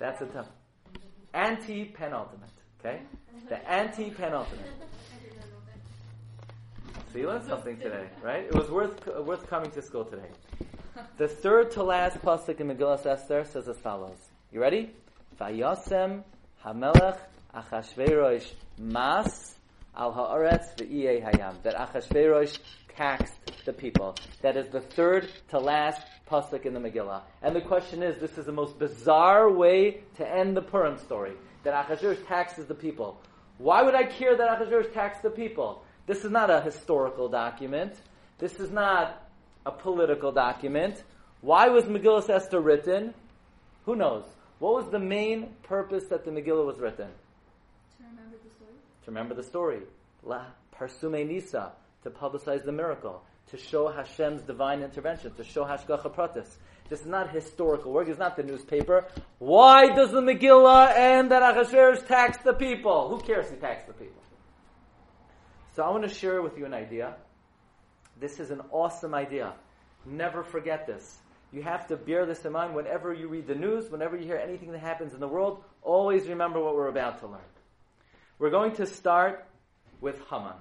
That's 0.00 0.20
a 0.22 0.26
tough. 0.26 0.48
Antepenultimate. 1.32 2.56
Okay, 2.80 3.02
the 3.48 3.60
antepenultimate. 3.70 4.72
So 7.12 7.18
you 7.18 7.26
learned 7.26 7.44
something 7.48 7.76
today, 7.76 8.08
right? 8.22 8.44
It 8.44 8.54
was 8.54 8.70
worth 8.70 9.06
worth 9.06 9.46
coming 9.48 9.70
to 9.72 9.82
school 9.82 10.04
today. 10.04 10.28
The 11.16 11.26
third 11.26 11.70
to 11.72 11.82
last 11.82 12.18
pasuk 12.22 12.60
in 12.60 12.68
Megillah 12.68 13.04
Esther 13.06 13.44
says 13.44 13.66
as 13.66 13.78
follows. 13.78 14.18
You 14.52 14.60
ready? 14.60 14.90
Vayasem 15.40 16.22
Hamelech 16.64 17.18
Achashverosh 17.54 18.46
Mas 18.78 19.54
Al 19.96 20.12
Haaretz 20.12 20.76
V'Iyeh 20.76 21.24
Hayam. 21.24 21.62
That 21.62 21.76
Achashverosh 21.76 22.58
taxed 22.94 23.32
the 23.64 23.72
people. 23.72 24.16
That 24.42 24.56
is 24.58 24.68
the 24.68 24.80
third 24.80 25.30
to 25.48 25.58
last 25.58 26.02
pasuk 26.30 26.66
in 26.66 26.74
the 26.74 26.80
Megillah. 26.80 27.22
And 27.42 27.56
the 27.56 27.62
question 27.62 28.02
is, 28.02 28.20
this 28.20 28.36
is 28.36 28.44
the 28.46 28.52
most 28.52 28.78
bizarre 28.78 29.50
way 29.50 30.02
to 30.16 30.30
end 30.30 30.56
the 30.56 30.62
Purim 30.62 30.98
story. 30.98 31.32
That 31.64 31.88
Achashverosh 31.88 32.26
taxes 32.26 32.66
the 32.66 32.74
people. 32.74 33.18
Why 33.56 33.82
would 33.82 33.94
I 33.94 34.04
care 34.04 34.36
that 34.36 34.58
Achashverosh 34.58 34.92
taxed 34.92 35.22
the 35.22 35.30
people? 35.30 35.84
This 36.12 36.26
is 36.26 36.30
not 36.30 36.50
a 36.50 36.60
historical 36.60 37.30
document. 37.30 37.94
This 38.36 38.60
is 38.60 38.70
not 38.70 39.26
a 39.64 39.70
political 39.70 40.30
document. 40.30 41.02
Why 41.40 41.68
was 41.68 41.84
Megillah 41.84 42.28
Esther 42.28 42.60
written? 42.60 43.14
Who 43.86 43.96
knows? 43.96 44.24
What 44.58 44.74
was 44.74 44.90
the 44.90 44.98
main 44.98 45.54
purpose 45.62 46.04
that 46.10 46.26
the 46.26 46.30
Megillah 46.30 46.66
was 46.66 46.78
written? 46.78 47.08
To 47.96 48.04
remember 48.10 48.36
the 48.44 48.50
story. 48.50 48.74
To 49.04 49.10
remember 49.10 49.34
the 49.34 49.42
story. 49.42 49.80
La 50.22 50.44
Parsume 50.76 51.26
Nisa, 51.26 51.72
to 52.02 52.10
publicize 52.10 52.62
the 52.62 52.72
miracle, 52.72 53.22
to 53.50 53.56
show 53.56 53.88
Hashem's 53.90 54.42
divine 54.42 54.82
intervention, 54.82 55.32
to 55.36 55.44
show 55.44 55.64
Hashgacha 55.64 56.14
Pratis. 56.14 56.58
This 56.90 57.00
is 57.00 57.06
not 57.06 57.30
historical 57.30 57.90
work, 57.90 58.08
it's 58.08 58.18
not 58.18 58.36
the 58.36 58.42
newspaper. 58.42 59.06
Why 59.38 59.86
does 59.86 60.10
the 60.10 60.20
Megillah 60.20 60.94
and 60.94 61.30
that 61.30 61.42
Achashverosh 61.42 62.06
tax 62.06 62.36
the 62.44 62.52
people? 62.52 63.08
Who 63.08 63.18
cares 63.22 63.48
he 63.48 63.56
taxed 63.56 63.86
the 63.86 63.94
people? 63.94 64.21
So 65.74 65.82
I 65.82 65.90
want 65.90 66.02
to 66.02 66.14
share 66.14 66.42
with 66.42 66.58
you 66.58 66.66
an 66.66 66.74
idea. 66.74 67.14
This 68.20 68.38
is 68.38 68.50
an 68.50 68.60
awesome 68.70 69.14
idea. 69.14 69.54
Never 70.04 70.42
forget 70.42 70.86
this. 70.86 71.18
You 71.50 71.62
have 71.62 71.86
to 71.88 71.96
bear 71.96 72.26
this 72.26 72.44
in 72.44 72.52
mind 72.52 72.74
whenever 72.74 73.12
you 73.14 73.28
read 73.28 73.46
the 73.46 73.54
news, 73.54 73.90
whenever 73.90 74.16
you 74.16 74.24
hear 74.24 74.36
anything 74.36 74.72
that 74.72 74.80
happens 74.80 75.14
in 75.14 75.20
the 75.20 75.28
world, 75.28 75.64
always 75.82 76.28
remember 76.28 76.60
what 76.62 76.74
we're 76.74 76.88
about 76.88 77.20
to 77.20 77.26
learn. 77.26 77.40
We're 78.38 78.50
going 78.50 78.72
to 78.76 78.86
start 78.86 79.46
with 80.00 80.20
Haman. 80.28 80.56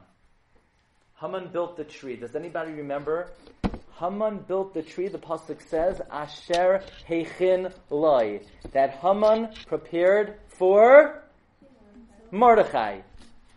Haman 1.19 1.49
built 1.51 1.75
the 1.77 1.83
tree. 1.83 2.15
Does 2.15 2.35
anybody 2.35 2.71
remember? 2.71 3.31
Haman 3.99 4.45
built 4.47 4.73
the 4.73 4.81
tree. 4.81 5.07
The 5.07 5.19
pasuk 5.19 5.61
says, 5.69 6.01
"Asher 6.09 6.83
heichin 7.07 7.73
loy," 7.89 8.41
that 8.71 8.95
Haman 8.95 9.49
prepared 9.67 10.39
for 10.47 11.23
Mordechai. 12.31 13.01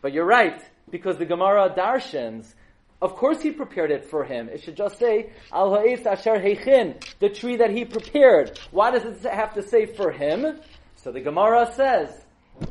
But 0.02 0.12
you're 0.12 0.26
right, 0.26 0.62
because 0.94 1.18
the 1.18 1.26
Gemara 1.26 1.74
darshans, 1.76 2.54
of 3.02 3.16
course 3.16 3.42
he 3.42 3.50
prepared 3.50 3.90
it 3.90 4.04
for 4.04 4.22
him. 4.22 4.48
It 4.48 4.62
should 4.62 4.76
just 4.76 4.96
say, 4.96 5.32
Al 5.52 5.74
ha'es 5.74 6.06
asher 6.06 6.36
heichin, 6.36 7.02
the 7.18 7.30
tree 7.30 7.56
that 7.56 7.70
he 7.70 7.84
prepared. 7.84 8.60
Why 8.70 8.92
does 8.92 9.04
it 9.04 9.28
have 9.28 9.54
to 9.54 9.62
say 9.64 9.86
for 9.86 10.12
him? 10.12 10.60
So 10.94 11.10
the 11.10 11.20
Gemara 11.20 11.72
says, 11.74 12.10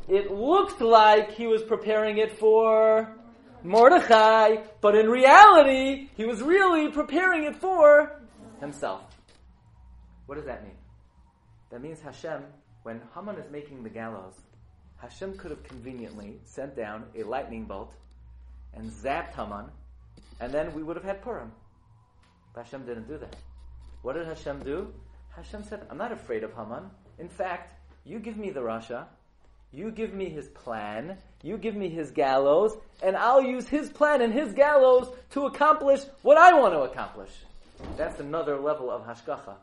it 0.07 0.31
looked 0.31 0.79
like 0.79 1.31
he 1.31 1.47
was 1.47 1.63
preparing 1.63 2.17
it 2.17 2.39
for 2.39 3.13
Mordechai, 3.61 4.55
but 4.79 4.95
in 4.95 5.09
reality, 5.09 6.07
he 6.15 6.23
was 6.23 6.41
really 6.41 6.93
preparing 6.93 7.43
it 7.43 7.57
for 7.57 8.21
himself. 8.61 9.01
What 10.27 10.35
does 10.35 10.45
that 10.45 10.63
mean? 10.63 10.77
That 11.71 11.81
means 11.81 11.99
Hashem, 11.99 12.41
when 12.83 13.01
Haman 13.13 13.35
is 13.35 13.51
making 13.51 13.83
the 13.83 13.89
gallows, 13.89 14.35
Hashem 14.95 15.35
could 15.35 15.51
have 15.51 15.63
conveniently 15.63 16.39
sent 16.45 16.77
down 16.77 17.03
a 17.17 17.23
lightning 17.23 17.65
bolt 17.65 17.91
and 18.75 18.91
zapped 18.91 19.33
Haman, 19.33 19.65
and 20.39 20.51
then 20.51 20.73
we 20.73 20.83
would 20.83 20.95
have 20.95 21.05
had 21.05 21.21
Purim. 21.21 21.51
But 22.53 22.65
Hashem 22.65 22.85
didn't 22.85 23.07
do 23.07 23.17
that. 23.17 23.35
What 24.01 24.13
did 24.13 24.27
Hashem 24.27 24.63
do? 24.63 24.93
Hashem 25.35 25.63
said, 25.63 25.85
I'm 25.89 25.97
not 25.97 26.11
afraid 26.11 26.43
of 26.43 26.53
Haman. 26.53 26.83
In 27.19 27.29
fact, 27.29 27.73
you 28.05 28.19
give 28.19 28.37
me 28.37 28.49
the 28.49 28.59
Rasha, 28.59 29.05
you 29.71 29.91
give 29.91 30.13
me 30.13 30.29
his 30.29 30.47
plan, 30.49 31.17
you 31.41 31.57
give 31.57 31.75
me 31.75 31.89
his 31.89 32.11
gallows, 32.11 32.77
and 33.01 33.17
I'll 33.17 33.41
use 33.41 33.67
his 33.67 33.89
plan 33.89 34.21
and 34.21 34.31
his 34.31 34.53
gallows 34.53 35.07
to 35.31 35.45
accomplish 35.45 36.01
what 36.21 36.37
I 36.37 36.53
want 36.53 36.73
to 36.73 36.81
accomplish. 36.81 37.31
That's 37.97 38.19
another 38.19 38.59
level 38.59 38.91
of 38.91 39.05
hashgacha. 39.05 39.55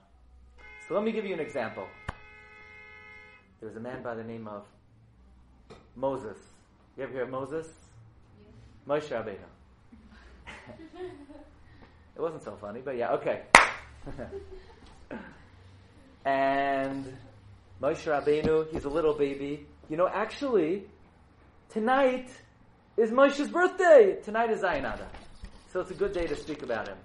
So 0.88 0.94
let 0.94 1.04
me 1.04 1.12
give 1.12 1.24
you 1.24 1.34
an 1.34 1.40
example. 1.40 1.86
There 3.60 3.68
was 3.68 3.76
a 3.76 3.80
man 3.80 4.02
by 4.02 4.14
the 4.14 4.24
name 4.24 4.48
of 4.48 4.64
Moses. 5.94 6.38
You 6.96 7.04
ever 7.04 7.12
hear 7.12 7.22
of 7.22 7.30
Moses? 7.30 7.68
Moshe 8.88 9.08
Rabbeinu. 9.08 9.38
it 12.16 12.20
wasn't 12.20 12.42
so 12.42 12.56
funny, 12.60 12.80
but 12.84 12.96
yeah, 12.96 13.12
okay. 13.12 13.42
and 16.24 17.04
Moshe 17.82 18.04
Rabbeinu, 18.04 18.70
he's 18.72 18.84
a 18.84 18.88
little 18.88 19.14
baby. 19.14 19.66
You 19.88 19.96
know, 19.96 20.08
actually, 20.08 20.84
tonight 21.68 22.30
is 22.96 23.10
Moshe's 23.10 23.48
birthday. 23.48 24.18
Tonight 24.22 24.50
is 24.50 24.60
Zayin 24.60 24.80
Adar. 24.80 25.08
So 25.72 25.80
it's 25.80 25.90
a 25.90 25.94
good 25.94 26.12
day 26.12 26.26
to 26.26 26.36
speak 26.36 26.62
about 26.62 26.88
him. 26.88 26.98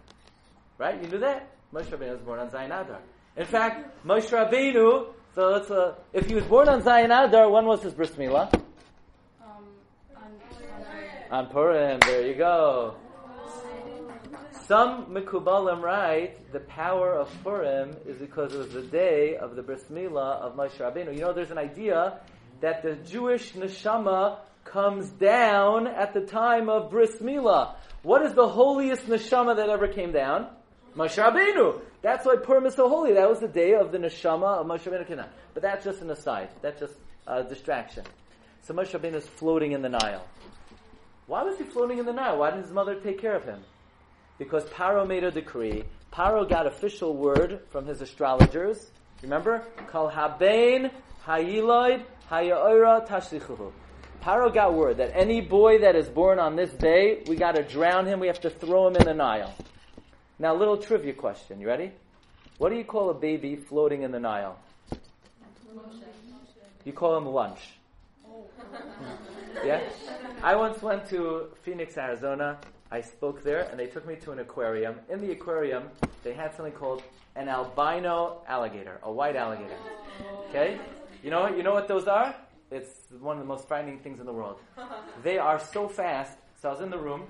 Right? 0.78 1.02
You 1.02 1.10
knew 1.10 1.20
that? 1.20 1.50
Moshe 1.74 1.86
Rabbeinu 1.88 2.12
was 2.12 2.22
born 2.22 2.40
on 2.40 2.50
Zayin 2.50 2.68
Adar. 2.68 3.00
In 3.38 3.46
fact, 3.46 4.06
Moshe 4.06 4.30
Rabbeinu, 4.30 5.08
so 5.34 5.54
uh, 5.54 5.96
if 6.14 6.28
he 6.28 6.36
was 6.36 6.46
born 6.46 6.70
on 6.70 6.82
Zayin 6.82 7.06
Adar, 7.06 7.50
when 7.50 7.66
was 7.66 7.84
his 7.84 7.94
bris 7.94 8.12
milah? 8.12 8.50
On, 11.36 11.48
Purim, 11.48 12.00
there 12.00 12.26
you 12.26 12.34
go. 12.34 12.96
Some 14.68 15.08
Mekubalim 15.08 15.82
write 15.82 16.54
the 16.54 16.62
power 16.62 17.12
of 17.12 17.30
Purim 17.44 17.94
is 18.06 18.18
because 18.18 18.54
it 18.54 18.58
was 18.58 18.70
the 18.70 18.84
day 18.84 19.36
of 19.36 19.58
the 19.58 19.62
bris 19.62 19.84
milah 19.92 20.40
of 20.40 20.56
Moshe 20.56 20.78
Rabbeinu. 20.78 21.14
You 21.14 21.20
know, 21.20 21.34
there's 21.34 21.52
an 21.52 21.58
idea 21.58 22.22
that 22.62 22.84
the 22.84 22.96
Jewish 22.96 23.52
neshama 23.52 24.38
comes 24.64 25.10
down 25.10 25.88
at 25.88 26.14
the 26.14 26.22
time 26.22 26.70
of 26.70 26.90
bris 26.90 27.18
milah. 27.18 27.76
What 28.02 28.26
is 28.26 28.34
the 28.34 28.48
holiest 28.48 29.06
neshama 29.08 29.58
that 29.58 29.68
ever 29.68 29.90
came 29.90 30.14
down? 30.14 30.48
Moshe 30.96 31.22
Rabbeinu. 31.22 31.82
That's 32.02 32.26
why 32.26 32.38
Purim 32.38 32.66
is 32.66 32.76
so 32.76 32.88
holy. 32.88 33.16
That 33.16 33.28
was 33.28 33.42
the 33.42 33.50
day 33.50 33.74
of 33.74 33.92
the 33.92 33.98
neshama 33.98 34.62
of 34.62 34.68
Moshe 34.68 34.90
Rabbeinu. 34.90 35.28
But 35.54 35.64
that's 35.64 35.84
just 35.84 36.02
an 36.02 36.12
aside. 36.12 36.48
That's 36.62 36.80
just 36.80 36.94
a 37.28 37.44
distraction. 37.44 38.06
So 38.62 38.74
Moshe 38.74 38.98
Rabbeinu 38.98 39.16
is 39.16 39.28
floating 39.28 39.74
in 39.74 39.82
the 39.82 39.90
Nile. 39.90 40.26
Why 41.28 41.44
was 41.44 41.58
he 41.58 41.64
floating 41.64 41.98
in 41.98 42.06
the 42.06 42.14
Nile? 42.14 42.38
Why 42.38 42.52
didn't 42.52 42.66
his 42.66 42.74
mother 42.74 42.96
take 42.96 43.20
care 43.20 43.36
of 43.36 43.44
him? 43.46 43.62
Because 44.38 44.64
Paro 44.66 45.08
made 45.08 45.24
a 45.24 45.32
decree. 45.32 45.84
Paro 46.14 46.48
got 46.48 46.68
official 46.68 47.16
word 47.16 47.62
from 47.72 47.86
his 47.86 48.02
astrologers. 48.02 48.92
Remember? 49.24 49.66
Kal 49.92 50.10
habein 50.10 50.92
hayiloid 51.26 52.04
hayaora 52.30 53.08
tashlichuhu. 53.08 53.72
Paro 54.22 54.54
got 54.54 54.74
word 54.74 54.98
that 54.98 55.12
any 55.16 55.42
boy 55.42 55.80
that 55.80 55.96
is 55.96 56.08
born 56.08 56.40
on 56.40 56.56
this 56.56 56.72
day, 56.74 57.24
we 57.28 57.36
got 57.36 57.56
to 57.56 57.64
drown 57.64 58.06
him. 58.06 58.20
We 58.20 58.28
have 58.28 58.42
to 58.42 58.50
throw 58.50 58.88
him 58.88 58.96
in 58.96 59.06
the 59.06 59.14
Nile. 59.14 59.54
Now, 60.38 60.56
a 60.56 60.58
little 60.58 60.78
trivia 60.78 61.14
question. 61.14 61.60
You 61.60 61.68
ready? 61.68 61.92
What 62.58 62.70
do 62.70 62.76
you 62.76 62.84
call 62.84 63.10
a 63.10 63.14
baby 63.14 63.56
floating 63.56 64.04
in 64.04 64.12
the 64.12 64.20
Nile? 64.20 64.60
You 66.84 66.94
call 66.94 67.18
him 67.18 67.26
lunch. 67.26 67.60
Oh. 68.28 68.46
Yeah? 69.64 69.82
I 70.44 70.56
once 70.56 70.82
went 70.82 71.08
to 71.10 71.50
Phoenix, 71.62 71.98
Arizona. 71.98 72.60
I 72.92 73.02
spoke 73.02 73.44
there, 73.44 73.68
and 73.70 73.80
they 73.80 73.88
took 73.88 74.08
me 74.08 74.16
to 74.18 74.32
an 74.32 74.40
aquarium. 74.40 74.96
In 75.10 75.22
the 75.22 75.32
aquarium, 75.32 75.90
they 76.24 76.34
had 76.34 76.56
something 76.56 76.74
called 76.74 77.04
an 77.36 77.50
albino 77.50 78.42
alligator, 78.48 79.00
a 79.04 79.12
white 79.12 79.36
alligator. 79.36 79.78
Okay? 80.50 80.80
You 81.24 81.32
know, 81.32 81.48
you 81.48 81.64
know 81.64 81.74
what 81.74 81.88
those 81.88 82.08
are? 82.08 82.36
It's 82.72 82.90
one 83.20 83.38
of 83.38 83.44
the 83.44 83.48
most 83.48 83.68
frightening 83.68 84.00
things 84.00 84.20
in 84.20 84.26
the 84.26 84.34
world. 84.34 84.60
They 85.24 85.38
are 85.38 85.60
so 85.60 85.88
fast. 85.88 86.38
So 86.62 86.70
I 86.70 86.72
was 86.72 86.82
in 86.82 86.90
the 86.90 86.98
room, 86.98 87.24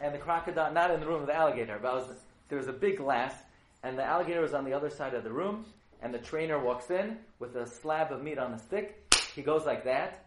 and 0.00 0.14
the 0.14 0.18
crocodile, 0.18 0.72
not 0.72 0.90
in 0.90 1.00
the 1.00 1.06
room 1.06 1.20
with 1.20 1.28
the 1.28 1.34
alligator, 1.34 1.78
but 1.80 1.94
was, 1.94 2.16
there 2.48 2.58
was 2.58 2.68
a 2.68 2.72
big 2.72 2.98
glass, 2.98 3.34
and 3.82 3.98
the 3.98 4.04
alligator 4.04 4.40
was 4.40 4.54
on 4.54 4.64
the 4.64 4.72
other 4.72 4.90
side 4.90 5.14
of 5.14 5.24
the 5.24 5.32
room, 5.32 5.64
and 6.02 6.12
the 6.12 6.18
trainer 6.18 6.58
walks 6.58 6.90
in 6.90 7.18
with 7.38 7.56
a 7.56 7.66
slab 7.66 8.12
of 8.12 8.22
meat 8.22 8.38
on 8.38 8.52
a 8.52 8.58
stick. 8.58 9.14
He 9.34 9.42
goes 9.42 9.64
like 9.64 9.84
that. 9.84 10.23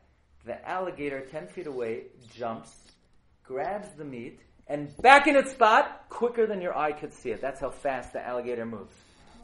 The 0.48 0.66
alligator, 0.68 1.20
10 1.20 1.48
feet 1.48 1.68
away, 1.68 2.04
jumps, 2.34 2.74
grabs 3.44 3.90
the 3.98 4.06
meat, 4.06 4.40
and 4.68 4.96
back 5.02 5.28
in 5.28 5.36
its 5.36 5.52
spot, 5.52 6.06
quicker 6.10 6.48
than 6.48 6.62
your 6.62 6.76
eye 6.76 6.94
could 6.94 7.14
see 7.14 7.32
it. 7.32 7.42
That's 7.42 7.60
how 7.60 7.70
fast 7.70 8.14
the 8.14 8.26
alligator 8.26 8.66
moves. 8.66 8.96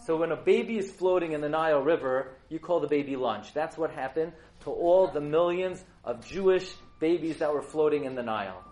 So 0.06 0.16
when 0.16 0.32
a 0.32 0.38
baby 0.38 0.78
is 0.78 0.90
floating 0.92 1.34
in 1.34 1.42
the 1.42 1.50
Nile 1.50 1.82
River, 1.82 2.32
you 2.48 2.58
call 2.58 2.80
the 2.80 2.88
baby 2.88 3.18
lunch. 3.18 3.54
That's 3.54 3.78
what 3.78 3.92
happened 3.92 4.32
to 4.62 4.70
all 4.70 5.08
the 5.08 5.20
millions 5.20 5.84
of 6.06 6.26
Jewish 6.26 6.74
babies 7.02 7.40
that 7.40 7.54
were 7.54 7.62
floating 7.62 8.06
in 8.06 8.16
the 8.16 8.24
Nile. 8.24 8.64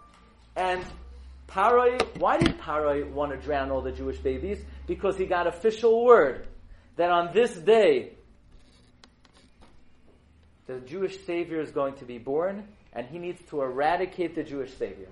And 0.55 0.85
Paroi, 1.49 1.99
why 2.17 2.37
did 2.37 2.57
Paroi 2.59 3.11
want 3.11 3.33
to 3.33 3.37
drown 3.37 3.71
all 3.71 3.81
the 3.81 3.91
Jewish 3.91 4.19
babies? 4.19 4.63
Because 4.87 5.17
he 5.17 5.25
got 5.25 5.47
official 5.47 6.05
word 6.05 6.47
that 6.95 7.11
on 7.11 7.33
this 7.33 7.53
day, 7.57 8.13
the 10.71 10.87
Jewish 10.87 11.25
Savior 11.25 11.59
is 11.59 11.71
going 11.71 11.95
to 11.95 12.05
be 12.05 12.17
born, 12.17 12.67
and 12.93 13.05
he 13.07 13.19
needs 13.19 13.41
to 13.49 13.61
eradicate 13.61 14.35
the 14.35 14.43
Jewish 14.43 14.73
Savior. 14.73 15.09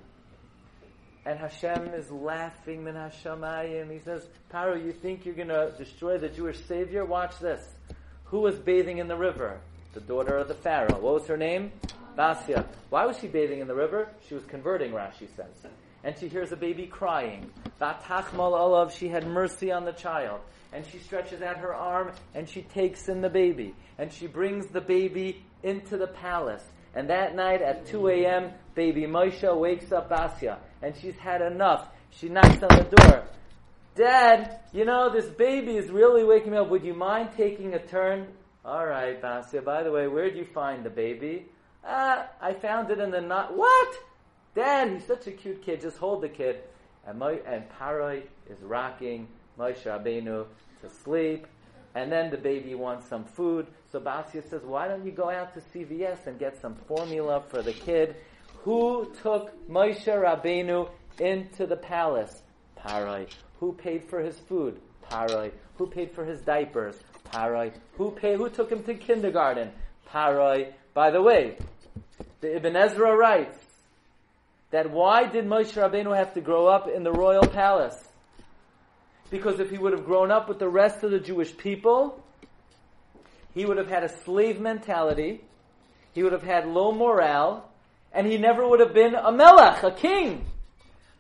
And 1.25 1.38
Hashem 1.38 1.94
is 1.94 2.10
laughing 2.10 2.84
min 2.84 2.96
Hashemayim. 2.96 3.92
He 3.92 4.00
says, 4.00 4.25
Paro, 4.51 4.84
you 4.84 4.94
think 4.94 5.25
you're 5.25 5.36
going 5.36 5.50
to 5.50 5.74
destroy 5.78 6.18
the 6.18 6.30
Jewish 6.30 6.60
savior? 6.66 7.06
Watch 7.06 7.38
this. 7.39 7.62
Who 8.25 8.39
was 8.39 8.56
bathing 8.56 9.00
in 9.00 9.08
the 9.08 9.18
river? 9.18 9.60
The 9.94 10.00
daughter 10.01 10.38
of 10.38 10.48
the 10.48 10.54
Pharaoh. 10.56 11.00
What 11.00 11.13
was 11.13 11.28
her 11.28 11.38
name? 11.38 11.72
Basia. 12.16 12.66
Why 12.89 13.06
was 13.06 13.20
she 13.20 13.28
bathing 13.28 13.60
in 13.60 13.68
the 13.68 13.75
river? 13.75 14.10
She 14.28 14.34
was 14.34 14.44
converting, 14.46 14.92
Rashi 14.92 15.28
says. 15.36 15.72
And 16.03 16.18
she 16.18 16.27
hears 16.27 16.51
a 16.51 16.56
baby 16.56 16.88
crying. 16.88 17.51
Vatachmal 17.79 18.58
olav, 18.58 18.94
she 18.94 19.10
had 19.10 19.27
mercy 19.27 19.72
on 19.72 19.86
the 19.86 19.91
child. 19.91 20.41
And 20.72 20.86
she 20.86 21.00
stretches 21.00 21.41
out 21.41 21.58
her 21.58 21.74
arm 21.74 22.12
and 22.36 22.48
she 22.48 22.62
takes 22.62 23.10
in 23.10 23.22
the 23.22 23.29
baby. 23.29 23.75
And 23.98 24.12
she 24.12 24.27
brings 24.27 24.68
the 24.68 24.82
baby 24.82 25.44
into 25.63 25.98
the 25.98 26.08
palace. 26.08 26.63
And 26.96 27.10
that 27.10 27.36
night 27.36 27.62
at 27.62 27.86
2 27.88 28.08
a.m., 28.10 28.51
baby 28.75 29.01
Moshe 29.01 29.60
wakes 29.60 29.91
up 29.91 30.10
Basia. 30.10 30.60
And 30.82 30.96
she's 30.96 31.18
had 31.18 31.41
enough. 31.41 31.88
She 32.12 32.29
knocks 32.29 32.63
on 32.63 32.77
the 32.77 32.96
door. 32.96 33.24
Dad, 33.96 34.62
you 34.72 34.86
know, 34.86 35.12
this 35.12 35.25
baby 35.25 35.75
is 35.75 35.89
really 35.89 36.24
waking 36.24 36.51
me 36.51 36.58
up. 36.58 36.70
Would 36.70 36.84
you 36.84 36.94
mind 36.94 37.32
taking 37.36 37.74
a 37.74 37.86
turn? 37.86 38.27
All 38.63 38.86
right, 38.86 39.22
Basia. 39.22 39.62
By 39.63 39.84
the 39.84 39.91
way, 39.91 40.08
where'd 40.08 40.36
you 40.36 40.46
find 40.53 40.86
the 40.86 40.89
baby? 40.89 41.48
Ah, 41.84 42.27
I 42.41 42.53
found 42.53 42.91
it 42.91 43.00
in 43.00 43.12
the 43.12 43.22
night. 43.22 43.50
What? 43.53 43.96
Dad, 44.56 44.91
he's 44.91 45.06
such 45.06 45.27
a 45.27 45.32
cute 45.32 45.63
kid. 45.63 45.82
Just 45.82 45.98
hold 45.98 46.22
the 46.22 46.29
kid. 46.29 46.62
And, 47.06 47.20
Mo- 47.20 47.39
and 47.46 47.63
Paroi 47.79 48.24
is 48.50 48.62
rocking 48.62 49.27
Moshe 49.58 49.84
Rabbeinu 49.84 50.46
to 50.82 50.89
sleep. 51.03 51.48
And 51.96 52.12
then 52.12 52.29
the 52.29 52.38
baby 52.38 52.75
wants 52.75 53.08
some 53.08 53.25
food. 53.25 53.68
So 53.91 54.00
Basia 54.00 54.48
says, 54.48 54.62
why 54.63 54.88
don't 54.88 55.06
you 55.06 55.12
go 55.12 55.29
out 55.29 55.53
to 55.56 55.62
CVS 55.62 56.27
and 56.27 56.38
get 56.38 56.62
some 56.62 56.75
formula 56.88 57.44
for 57.50 57.62
the 57.62 57.74
kid? 57.74 58.15
Who 58.63 59.12
took 59.22 59.68
Moshe 59.70 60.06
Rabbeinu 60.06 60.89
into 61.20 61.65
the 61.65 61.77
palace? 61.77 62.44
Paroi. 62.77 63.27
Who 63.60 63.74
paid 63.74 64.03
for 64.03 64.20
his 64.20 64.38
food? 64.39 64.79
Paroi. 65.10 65.51
Who 65.77 65.88
paid 65.88 66.12
for 66.12 66.24
his 66.25 66.41
diapers? 66.41 66.96
Paroi. 67.32 67.74
Who 67.98 68.10
who 68.10 68.50
took 68.50 68.72
him 68.72 68.84
to 68.84 68.94
kindergarten? 68.94 69.72
Paroi. 70.10 70.74
By 70.94 71.12
the 71.12 71.22
way, 71.22 71.58
the 72.41 72.56
Ibn 72.56 72.75
Ezra 72.75 73.15
writes 73.15 73.58
that 74.71 74.91
why 74.91 75.25
did 75.25 75.45
Moshe 75.45 75.73
Rabbeinu 75.73 76.15
have 76.15 76.33
to 76.35 76.41
grow 76.41 76.67
up 76.67 76.88
in 76.88 77.03
the 77.03 77.11
royal 77.11 77.45
palace? 77.47 77.97
Because 79.31 79.59
if 79.59 79.69
he 79.69 79.77
would 79.77 79.93
have 79.93 80.05
grown 80.05 80.31
up 80.31 80.47
with 80.47 80.59
the 80.59 80.69
rest 80.69 81.03
of 81.03 81.11
the 81.11 81.19
Jewish 81.19 81.55
people, 81.55 82.23
he 83.53 83.65
would 83.65 83.77
have 83.77 83.89
had 83.89 84.03
a 84.03 84.09
slave 84.23 84.59
mentality, 84.59 85.41
he 86.13 86.23
would 86.23 86.33
have 86.33 86.43
had 86.43 86.67
low 86.67 86.91
morale, 86.91 87.69
and 88.11 88.25
he 88.25 88.38
never 88.38 88.67
would 88.67 88.79
have 88.79 88.93
been 88.93 89.15
a 89.15 89.31
melech, 89.31 89.83
a 89.83 89.91
king. 89.91 90.45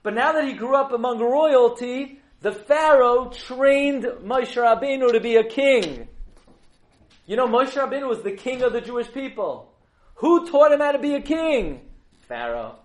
But 0.01 0.13
now 0.13 0.31
that 0.33 0.45
he 0.45 0.53
grew 0.53 0.75
up 0.75 0.91
among 0.91 1.19
royalty, 1.19 2.19
the 2.41 2.51
Pharaoh 2.51 3.29
trained 3.29 4.03
Moshe 4.23 4.55
Rabbeinu 4.55 5.11
to 5.11 5.19
be 5.19 5.35
a 5.35 5.43
king. 5.43 6.07
You 7.25 7.35
know, 7.35 7.47
Moshe 7.47 7.73
Rabbeinu 7.73 8.07
was 8.07 8.23
the 8.23 8.31
king 8.31 8.63
of 8.63 8.73
the 8.73 8.81
Jewish 8.81 9.11
people. 9.11 9.71
Who 10.15 10.49
taught 10.49 10.71
him 10.71 10.79
how 10.79 10.93
to 10.93 10.99
be 10.99 11.15
a 11.15 11.21
king? 11.21 11.81
Pharaoh. 12.27 12.79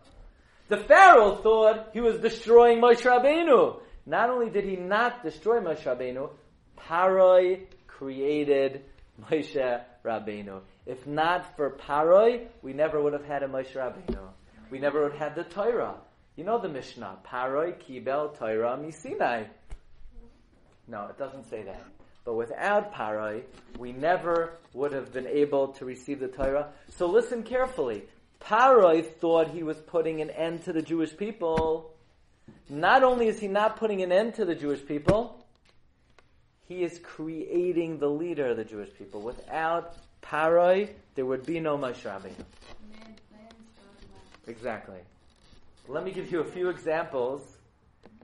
The 0.69 0.79
Pharaoh 0.79 1.37
thought 1.37 1.91
he 1.93 2.01
was 2.01 2.19
destroying 2.19 2.81
Moshe 2.81 3.03
Rabbeinu. 3.03 3.81
Not 4.07 4.31
only 4.31 4.51
did 4.51 4.65
he 4.65 4.77
not 4.77 5.23
destroy 5.23 5.61
Moshe 5.61 5.83
Rabbeinu, 5.83 6.31
Paroi 6.79 7.67
created 7.87 8.83
Moshe 9.23 9.85
Rabbeinu. 10.05 10.61
If 10.87 11.07
not 11.07 11.57
for 11.57 11.77
Paroi, 11.77 12.47
we 12.63 12.73
never 12.73 13.01
would 13.03 13.13
have 13.13 13.25
had 13.25 13.43
a 13.43 13.49
Moshe 13.49 13.75
Rabbeinu. 13.75 14.29
We 14.71 14.79
never 14.79 15.03
would 15.03 15.13
have 15.13 15.21
had 15.21 15.35
the 15.35 15.45
Torah. 15.45 15.97
You 16.37 16.45
know 16.45 16.59
the 16.59 16.69
Mishnah, 16.69 17.19
Paroi 17.27 17.75
kibel 17.79 18.37
Torah 18.39 18.79
misinai. 18.79 19.49
No, 20.89 21.07
it 21.07 21.19
doesn't 21.19 21.49
say 21.49 21.63
that. 21.63 21.85
But 22.25 22.37
without 22.37 22.93
Paroi, 22.93 23.43
we 23.79 23.93
never 23.93 24.59
would 24.73 24.93
have 24.93 25.13
been 25.13 25.27
able 25.27 25.69
to 25.75 25.85
receive 25.85 26.21
the 26.21 26.29
Torah. 26.29 26.73
So 26.97 27.07
listen 27.07 27.43
carefully. 27.43 28.05
Paroi 28.47 29.03
thought 29.05 29.49
he 29.49 29.63
was 29.63 29.79
putting 29.79 30.21
an 30.21 30.29
end 30.31 30.65
to 30.65 30.73
the 30.73 30.83
Jewish 30.83 31.17
people. 31.17 31.95
Not 32.69 33.03
only 33.03 33.29
is 33.29 33.41
he 33.41 33.49
not 33.49 33.77
putting 33.77 34.03
an 34.03 34.13
end 34.13 34.35
to 34.35 34.45
the 34.45 34.55
Jewish 34.55 34.85
people, 34.85 35.47
he 36.69 36.83
is 36.83 36.99
creating 37.03 37.99
the 37.99 38.09
leader 38.09 38.49
of 38.49 38.59
the 38.59 38.65
Jewish 38.65 38.91
people. 38.99 39.23
Without 39.23 39.97
Paroi, 40.23 40.91
there 41.15 41.25
would 41.25 41.47
be 41.47 41.59
no 41.59 41.79
Moshe. 41.79 42.31
Exactly. 44.47 44.99
Let 45.89 46.05
me 46.05 46.13
give 46.13 46.31
you 46.31 46.41
a 46.41 46.45
few 46.45 46.69
examples. 46.69 47.41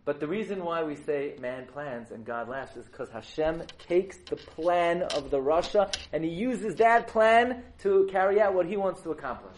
But 0.04 0.20
the 0.20 0.26
reason 0.26 0.64
why 0.64 0.82
we 0.82 0.96
say 0.96 1.34
man 1.40 1.66
plans 1.66 2.10
and 2.10 2.24
God 2.24 2.48
laughs 2.48 2.76
is 2.76 2.86
because 2.86 3.10
Hashem 3.10 3.62
takes 3.86 4.18
the 4.18 4.36
plan 4.36 5.02
of 5.02 5.30
the 5.30 5.38
Rasha 5.38 5.94
and 6.12 6.24
he 6.24 6.30
uses 6.30 6.76
that 6.76 7.08
plan 7.08 7.62
to 7.82 8.08
carry 8.10 8.40
out 8.40 8.54
what 8.54 8.66
he 8.66 8.76
wants 8.76 9.02
to 9.02 9.10
accomplish. 9.12 9.56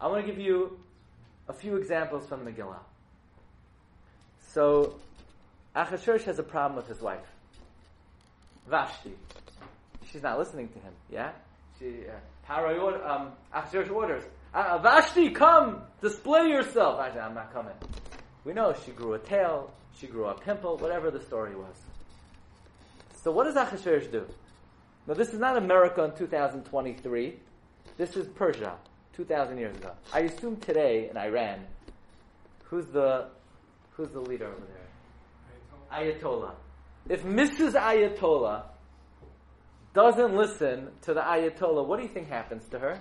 I 0.00 0.08
want 0.08 0.26
to 0.26 0.30
give 0.30 0.40
you 0.40 0.78
a 1.48 1.52
few 1.52 1.76
examples 1.76 2.26
from 2.26 2.44
Megillah. 2.44 2.80
So, 4.52 4.96
Achashverosh 5.74 6.24
has 6.24 6.38
a 6.38 6.42
problem 6.42 6.76
with 6.76 6.88
his 6.88 7.00
wife, 7.00 7.26
Vashti. 8.68 9.12
She's 10.10 10.22
not 10.22 10.38
listening 10.38 10.68
to 10.68 10.78
him. 10.78 10.92
Yeah, 11.10 11.32
she. 11.78 12.04
Uh, 12.08 12.12
um, 12.48 13.32
Achashverosh 13.54 13.90
orders, 13.90 14.22
uh, 14.54 14.78
Vashti, 14.78 15.30
come, 15.30 15.82
display 16.00 16.48
yourself. 16.48 17.00
Actually, 17.00 17.20
I'm 17.20 17.34
not 17.34 17.52
coming. 17.52 17.74
We 18.44 18.52
know 18.52 18.74
she 18.84 18.92
grew 18.92 19.14
a 19.14 19.18
tail, 19.18 19.72
she 19.98 20.06
grew 20.06 20.26
a 20.26 20.34
pimple, 20.34 20.76
whatever 20.78 21.10
the 21.10 21.20
story 21.20 21.56
was. 21.56 21.76
So, 23.22 23.32
what 23.32 23.44
does 23.44 23.56
Achashverosh 23.56 24.12
do? 24.12 24.26
Now, 25.06 25.14
this 25.14 25.32
is 25.32 25.38
not 25.38 25.56
America 25.56 26.02
in 26.04 26.12
2023. 26.16 27.34
This 27.96 28.16
is 28.16 28.26
Persia, 28.28 28.76
2,000 29.16 29.58
years 29.58 29.76
ago. 29.76 29.92
I 30.12 30.20
assume 30.20 30.56
today 30.56 31.08
in 31.10 31.16
Iran, 31.16 31.60
who's 32.64 32.86
the 32.86 33.28
who's 33.92 34.10
the 34.10 34.20
leader 34.20 34.46
over 34.46 34.60
there? 34.66 35.98
Ayatollah. 35.98 36.20
Ayatollah. 36.20 36.54
If 37.08 37.22
Mrs. 37.24 37.72
Ayatollah 37.72 38.64
doesn't 39.94 40.36
listen 40.36 40.90
to 41.02 41.14
the 41.14 41.20
Ayatollah, 41.20 41.86
what 41.86 41.96
do 41.96 42.02
you 42.02 42.12
think 42.12 42.28
happens 42.28 42.68
to 42.68 42.78
her? 42.78 43.00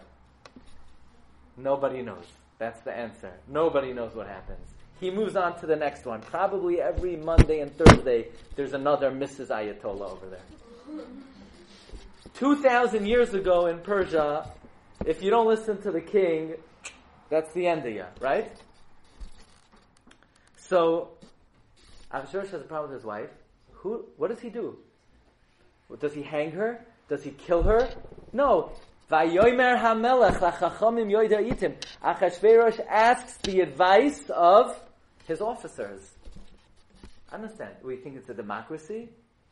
Nobody 1.57 2.01
knows. 2.01 2.25
That's 2.59 2.79
the 2.81 2.95
answer. 2.95 3.33
Nobody 3.47 3.91
knows 3.91 4.15
what 4.15 4.27
happens. 4.27 4.65
He 5.01 5.11
moves 5.11 5.35
on 5.35 5.59
to 5.59 5.65
the 5.65 5.75
next 5.75 6.05
one. 6.05 6.21
Probably 6.21 6.79
every 6.79 7.17
Monday 7.17 7.59
and 7.59 7.75
Thursday, 7.75 8.29
there's 8.55 8.73
another 8.73 9.11
Mrs. 9.11 9.49
Ayatollah 9.49 10.11
over 10.11 10.27
there. 10.27 11.05
2,000 12.35 13.05
years 13.05 13.33
ago 13.33 13.65
in 13.65 13.79
Persia, 13.79 14.49
if 15.05 15.21
you 15.21 15.29
don't 15.29 15.47
listen 15.47 15.81
to 15.81 15.91
the 15.91 16.01
king, 16.01 16.53
that's 17.29 17.51
the 17.53 17.67
end 17.67 17.85
of 17.85 17.93
you, 17.93 18.05
right? 18.21 18.51
So, 20.57 21.09
Achashverosh 22.13 22.49
has 22.49 22.61
a 22.61 22.65
problem 22.65 22.91
with 22.91 22.99
his 22.99 23.05
wife. 23.05 23.29
Who, 23.73 24.05
what 24.17 24.29
does 24.29 24.39
he 24.39 24.49
do? 24.49 24.77
Does 25.99 26.13
he 26.13 26.23
hang 26.23 26.51
her? 26.51 26.85
Does 27.09 27.23
he 27.23 27.31
kill 27.31 27.61
her? 27.63 27.89
No. 28.33 28.71
Vayomer 29.11 29.79
hamelech 29.79 30.39
lachachamim 30.39 31.11
yoida 31.11 31.47
itim. 31.47 31.75
Achashverosh 32.03 32.79
asks 32.89 33.37
the 33.43 33.61
advice 33.61 34.29
of 34.29 34.79
his 35.27 35.41
officers. 35.41 36.11
Understand? 37.31 37.75
We 37.83 37.97
think 37.97 38.15
it's 38.15 38.29
a 38.29 38.33
democracy. 38.33 39.09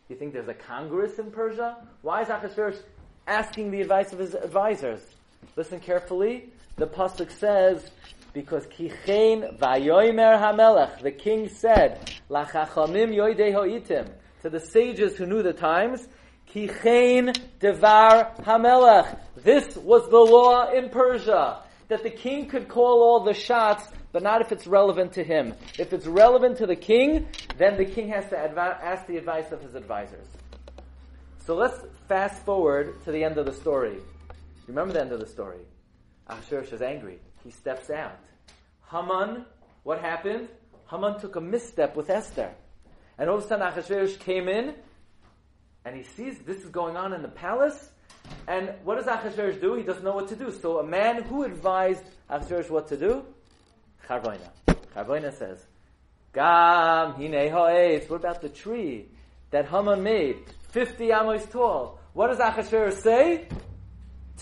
You 0.10 0.16
think 0.16 0.34
there's 0.34 0.48
a 0.48 0.54
congress 0.54 1.20
in 1.20 1.32
Persia? 1.32 1.78
Why 2.02 2.22
is 2.22 2.28
Achashverosh 2.28 2.78
asking 3.28 3.72
the 3.72 3.82
advice 3.82 4.14
of 4.14 4.20
his 4.20 4.34
advisors? 4.34 5.02
Listen 5.56 5.80
carefully. 5.80 6.52
The 6.76 6.88
pasuk 6.88 7.32
says, 7.32 7.90
because 8.34 8.66
kichein 8.66 9.60
vayomer 9.60 10.40
hamelech, 10.42 11.02
the 11.02 11.12
king 11.12 11.50
said, 11.50 12.12
lachachamim 12.30 13.14
yoidei 13.14 14.10
to 14.42 14.50
the 14.50 14.60
sages 14.60 15.16
who 15.16 15.28
knew 15.28 15.44
the 15.44 15.54
times, 15.54 16.08
kichein 16.52 17.36
devar 17.60 18.32
hamelech. 18.40 19.20
This 19.38 19.76
was 19.76 20.10
the 20.10 20.18
law 20.18 20.72
in 20.72 20.90
Persia, 20.90 21.64
that 21.90 22.02
the 22.02 22.10
king 22.10 22.48
could 22.48 22.68
call 22.68 23.04
all 23.04 23.20
the 23.24 23.36
shots, 23.36 23.88
but 24.12 24.24
not 24.24 24.42
if 24.42 24.52
it's 24.52 24.66
relevant 24.66 25.14
to 25.14 25.24
him. 25.24 25.54
If 25.78 25.94
it's 25.94 26.08
relevant 26.08 26.58
to 26.58 26.66
the 26.66 26.76
king, 26.76 27.28
then 27.58 27.78
the 27.78 27.86
king 27.86 28.10
has 28.10 28.28
to 28.30 28.38
ask 28.38 29.06
the 29.06 29.18
advice 29.18 29.52
of 29.52 29.62
his 29.62 29.76
advisors. 29.76 30.28
So 31.46 31.56
let's 31.56 31.78
fast 32.08 32.44
forward 32.46 33.04
to 33.04 33.12
the 33.12 33.24
end 33.24 33.38
of 33.38 33.46
the 33.46 33.54
story. 33.54 33.98
Remember 34.68 34.94
the 34.94 35.02
end 35.02 35.12
of 35.12 35.20
the 35.20 35.28
story. 35.28 35.60
Ahasuerus 36.28 36.72
is 36.72 36.82
angry. 36.82 37.20
He 37.44 37.52
steps 37.52 37.90
out. 37.90 38.20
Haman, 38.90 39.46
what 39.84 40.00
happened? 40.00 40.48
Haman 40.90 41.20
took 41.20 41.36
a 41.36 41.42
misstep 41.42 41.96
with 41.96 42.10
Esther. 42.10 42.52
And 43.18 43.30
all 43.30 43.38
of 43.38 43.44
a 43.44 43.48
sudden 43.48 43.66
Ahasuerus 43.66 44.18
came 44.18 44.48
in 44.48 44.74
and 45.86 45.96
he 45.96 46.04
sees 46.04 46.40
this 46.40 46.64
is 46.64 46.70
going 46.70 46.96
on 46.96 47.14
in 47.14 47.22
the 47.22 47.28
palace. 47.28 47.90
And 48.48 48.74
what 48.84 48.96
does 48.96 49.08
Ahasuerus 49.08 49.58
do? 49.58 49.74
He 49.76 49.84
doesn't 49.84 50.04
know 50.04 50.16
what 50.16 50.30
to 50.30 50.36
do. 50.36 50.52
So 50.52 50.80
a 50.80 50.86
man 50.86 51.24
who 51.24 51.44
advised 51.44 52.04
Ahasuerus 52.30 52.70
what 52.70 52.88
to 52.88 52.98
do? 52.98 53.26
Charvoina. 54.08 54.50
Karboina 54.96 55.38
says, 55.38 55.66
Gam. 56.34 57.14
What 57.14 58.18
about 58.18 58.42
the 58.42 58.50
tree 58.50 59.10
that 59.52 59.68
Haman 59.68 60.02
made? 60.02 60.38
50 60.72 61.12
amos 61.12 61.46
tall. 61.48 62.00
What 62.14 62.28
does 62.28 62.40
Achashverosh 62.40 63.02
say? 63.02 63.48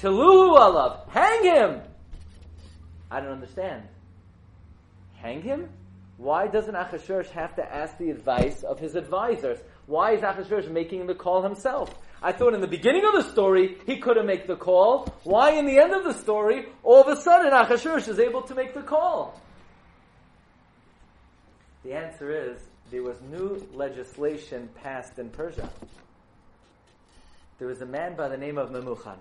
Tiluhu 0.02 0.58
alav. 0.58 1.08
Hang 1.10 1.44
him! 1.44 1.82
I 3.12 3.20
don't 3.20 3.32
understand. 3.32 3.84
Hang 5.18 5.42
him? 5.42 5.70
Why 6.18 6.48
doesn't 6.48 6.74
Achashverosh 6.74 7.30
have 7.32 7.56
to 7.56 7.64
ask 7.64 7.98
the 7.98 8.10
advice 8.10 8.64
of 8.64 8.80
his 8.80 8.96
advisors? 8.96 9.60
Why 9.86 10.14
is 10.14 10.22
Achashverosh 10.22 10.70
making 10.70 11.06
the 11.06 11.14
call 11.14 11.44
himself? 11.44 11.94
I 12.24 12.32
thought 12.32 12.54
in 12.54 12.62
the 12.62 12.68
beginning 12.68 13.06
of 13.06 13.14
the 13.14 13.32
story 13.32 13.78
he 13.86 13.98
couldn't 13.98 14.26
make 14.26 14.48
the 14.48 14.56
call. 14.56 15.08
Why 15.24 15.52
in 15.52 15.66
the 15.66 15.78
end 15.78 15.94
of 15.94 16.04
the 16.04 16.14
story, 16.14 16.68
all 16.84 17.02
of 17.02 17.08
a 17.08 17.22
sudden 17.22 17.52
Achashverosh 17.52 18.08
is 18.08 18.20
able 18.20 18.42
to 18.44 18.56
make 18.56 18.74
the 18.74 18.82
call? 18.82 19.40
The 21.84 21.94
answer 21.94 22.32
is 22.32 22.62
there 22.92 23.04
was 23.04 23.18
new 23.32 23.68
legislation 23.74 24.70
passed 24.84 25.18
in 25.20 25.30
Persia. 25.30 25.70
There 27.60 27.68
was 27.68 27.82
a 27.82 27.86
man 27.86 28.16
by 28.16 28.28
the 28.30 28.38
name 28.38 28.58
of 28.58 28.70
Memuchan. 28.70 29.18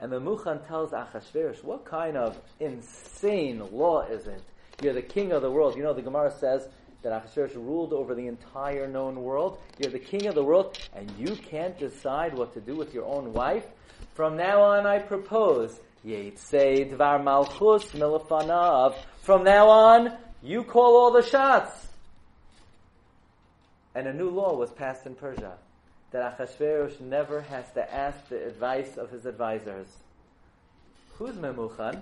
And 0.00 0.12
Memuchan 0.12 0.66
tells 0.66 0.90
Achashverosh, 0.90 1.64
what 1.64 1.84
kind 1.84 2.16
of 2.16 2.38
insane 2.60 3.62
law 3.72 4.02
is 4.02 4.26
it? 4.26 4.42
You're 4.82 4.92
the 4.92 5.02
king 5.02 5.32
of 5.32 5.40
the 5.40 5.50
world. 5.50 5.76
You 5.76 5.82
know, 5.82 5.94
the 5.94 6.02
Gemara 6.02 6.30
says 6.38 6.68
that 7.02 7.12
Achashverosh 7.12 7.54
ruled 7.54 7.94
over 7.94 8.14
the 8.14 8.26
entire 8.26 8.86
known 8.86 9.22
world. 9.22 9.58
You're 9.78 9.92
the 9.92 9.98
king 9.98 10.26
of 10.26 10.34
the 10.34 10.44
world, 10.44 10.78
and 10.94 11.10
you 11.18 11.34
can't 11.34 11.78
decide 11.78 12.36
what 12.36 12.52
to 12.54 12.60
do 12.60 12.76
with 12.76 12.92
your 12.92 13.06
own 13.06 13.32
wife. 13.32 13.64
From 14.14 14.36
now 14.36 14.60
on, 14.62 14.86
I 14.86 14.98
propose, 14.98 15.80
Yetzei 16.04 16.92
Dvar 16.92 17.24
Malchus 17.24 17.92
Milafanav. 17.92 18.96
From 19.22 19.44
now 19.44 19.68
on, 19.68 20.18
you 20.42 20.62
call 20.62 20.96
all 20.96 21.12
the 21.12 21.26
shots. 21.26 21.72
And 23.94 24.06
a 24.06 24.12
new 24.12 24.28
law 24.28 24.54
was 24.54 24.70
passed 24.72 25.06
in 25.06 25.14
Persia 25.14 25.54
that 26.10 26.38
Achashverosh 26.38 27.00
never 27.00 27.40
has 27.42 27.70
to 27.72 27.94
ask 27.94 28.28
the 28.28 28.46
advice 28.46 28.96
of 28.96 29.10
his 29.10 29.26
advisors. 29.26 29.88
Who's 31.14 31.34
Memuchan? 31.34 32.00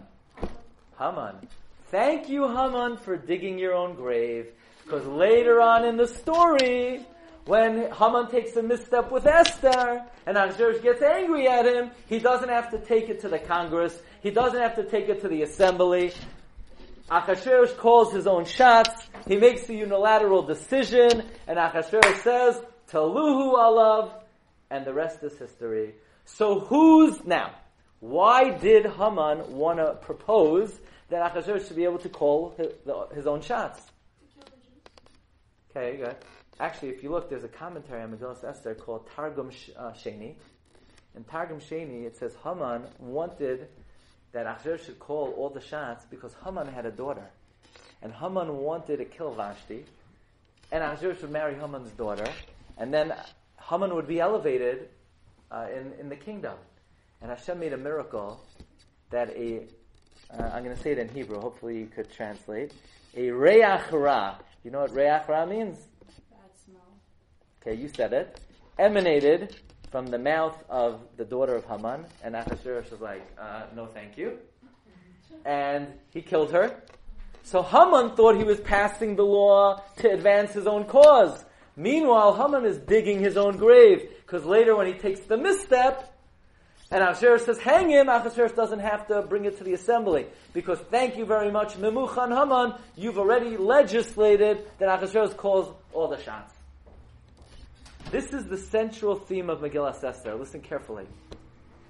Haman. 0.98 1.36
Thank 1.90 2.28
you, 2.28 2.48
Haman, 2.48 2.96
for 2.98 3.16
digging 3.16 3.58
your 3.58 3.74
own 3.74 3.94
grave. 3.94 4.48
Because 4.84 5.06
later 5.06 5.60
on 5.60 5.84
in 5.84 5.96
the 5.96 6.06
story, 6.06 7.06
when 7.46 7.92
Haman 7.92 8.30
takes 8.30 8.56
a 8.56 8.62
misstep 8.62 9.10
with 9.10 9.26
Esther, 9.26 10.04
and 10.26 10.36
Achashverosh 10.36 10.82
gets 10.82 11.02
angry 11.02 11.48
at 11.48 11.66
him, 11.66 11.90
he 12.06 12.18
doesn't 12.18 12.48
have 12.48 12.70
to 12.70 12.78
take 12.78 13.08
it 13.08 13.20
to 13.20 13.28
the 13.28 13.38
Congress. 13.38 13.98
He 14.22 14.30
doesn't 14.30 14.60
have 14.60 14.76
to 14.76 14.84
take 14.84 15.08
it 15.08 15.20
to 15.22 15.28
the 15.28 15.42
assembly. 15.42 16.12
Achashverosh 17.10 17.76
calls 17.76 18.12
his 18.12 18.26
own 18.26 18.44
shots. 18.44 19.06
He 19.28 19.36
makes 19.36 19.66
the 19.66 19.74
unilateral 19.74 20.42
decision, 20.42 21.22
and 21.46 21.58
Achashverosh 21.58 22.22
says, 22.22 22.60
Taluhu 22.90 23.54
alav, 23.54 24.10
and 24.70 24.84
the 24.84 24.92
rest 24.92 25.22
is 25.22 25.38
history. 25.38 25.94
So 26.24 26.60
who's 26.60 27.24
now? 27.24 27.52
Why 28.00 28.50
did 28.50 28.86
Haman 28.86 29.56
want 29.56 29.78
to 29.78 29.94
propose 29.94 30.78
that 31.08 31.34
Achashverosh 31.34 31.68
should 31.68 31.76
be 31.76 31.84
able 31.84 31.98
to 31.98 32.08
call 32.08 32.54
his, 32.56 32.68
his 33.14 33.26
own 33.26 33.40
shots? 33.40 33.80
Okay, 35.70 35.96
good. 35.96 36.16
Actually, 36.60 36.90
if 36.90 37.02
you 37.02 37.10
look, 37.10 37.28
there's 37.28 37.44
a 37.44 37.48
commentary 37.48 38.02
on 38.02 38.12
Megillah 38.12 38.44
Esther 38.44 38.74
called 38.74 39.08
Targum 39.16 39.50
uh, 39.76 39.90
Sheni. 39.92 40.34
In 41.16 41.24
Targum 41.24 41.60
Sheni, 41.60 42.04
it 42.04 42.16
says 42.16 42.34
Haman 42.44 42.82
wanted 42.98 43.68
that 44.32 44.46
Achashverosh 44.46 44.86
should 44.86 44.98
call 44.98 45.32
all 45.36 45.48
the 45.48 45.60
shots 45.60 46.04
because 46.10 46.34
Haman 46.44 46.68
had 46.68 46.86
a 46.86 46.90
daughter. 46.90 47.26
And 48.02 48.12
Haman 48.12 48.56
wanted 48.58 48.98
to 48.98 49.04
kill 49.04 49.32
Vashti. 49.32 49.84
And 50.70 50.84
Achashverosh 50.84 51.22
would 51.22 51.30
marry 51.30 51.54
Haman's 51.54 51.90
daughter. 51.92 52.26
And 52.78 52.92
then 52.92 53.14
Haman 53.68 53.94
would 53.94 54.06
be 54.06 54.20
elevated 54.20 54.88
uh, 55.50 55.66
in, 55.74 55.92
in 56.00 56.08
the 56.08 56.16
kingdom. 56.16 56.56
And 57.20 57.30
Hashem 57.30 57.58
made 57.58 57.72
a 57.72 57.78
miracle 57.78 58.40
that 59.10 59.30
a, 59.30 59.62
uh, 60.30 60.50
I'm 60.52 60.64
going 60.64 60.76
to 60.76 60.82
say 60.82 60.92
it 60.92 60.98
in 60.98 61.08
Hebrew, 61.08 61.40
hopefully 61.40 61.78
you 61.78 61.86
could 61.86 62.12
translate. 62.12 62.72
A 63.16 63.30
reach 63.30 63.92
ra. 63.92 64.36
You 64.64 64.70
know 64.70 64.80
what 64.80 64.90
reach 64.94 65.28
ra 65.28 65.46
means? 65.46 65.78
Bad 66.30 66.40
smell. 66.64 66.82
Okay, 67.62 67.80
you 67.80 67.88
said 67.88 68.12
it. 68.12 68.40
Emanated 68.78 69.56
from 69.90 70.08
the 70.08 70.18
mouth 70.18 70.56
of 70.68 71.00
the 71.16 71.24
daughter 71.24 71.54
of 71.54 71.64
Haman, 71.66 72.04
and 72.24 72.34
Achashverosh 72.34 72.90
was 72.90 73.00
like, 73.00 73.24
uh, 73.38 73.62
no 73.76 73.86
thank 73.86 74.18
you. 74.18 74.38
And 75.44 75.86
he 76.12 76.20
killed 76.20 76.50
her. 76.50 76.82
So 77.44 77.62
Haman 77.62 78.16
thought 78.16 78.36
he 78.36 78.42
was 78.42 78.58
passing 78.60 79.14
the 79.14 79.24
law 79.24 79.82
to 79.98 80.10
advance 80.10 80.52
his 80.52 80.66
own 80.66 80.84
cause. 80.84 81.44
Meanwhile, 81.76 82.34
Haman 82.36 82.64
is 82.64 82.78
digging 82.78 83.18
his 83.18 83.36
own 83.36 83.56
grave, 83.56 84.08
because 84.24 84.44
later 84.44 84.76
when 84.76 84.86
he 84.86 84.94
takes 84.94 85.20
the 85.20 85.36
misstep, 85.36 86.10
and 86.90 87.02
Achashverosh 87.02 87.40
says, 87.40 87.58
hang 87.58 87.90
him, 87.90 88.06
Achashverosh 88.06 88.54
doesn't 88.54 88.78
have 88.78 89.08
to 89.08 89.22
bring 89.22 89.46
it 89.46 89.58
to 89.58 89.64
the 89.64 89.72
assembly. 89.72 90.26
Because 90.52 90.78
thank 90.90 91.16
you 91.16 91.24
very 91.24 91.50
much, 91.50 91.74
Memuchan 91.74 92.28
Haman, 92.28 92.78
you've 92.96 93.18
already 93.18 93.56
legislated 93.56 94.64
that 94.78 95.00
Achashverosh 95.00 95.36
calls 95.36 95.74
all 95.92 96.06
the 96.06 96.22
shots. 96.22 96.52
This 98.10 98.32
is 98.32 98.44
the 98.46 98.58
central 98.58 99.16
theme 99.16 99.50
of 99.50 99.58
Megillah 99.60 100.04
Esther. 100.04 100.36
Listen 100.36 100.60
carefully. 100.60 101.06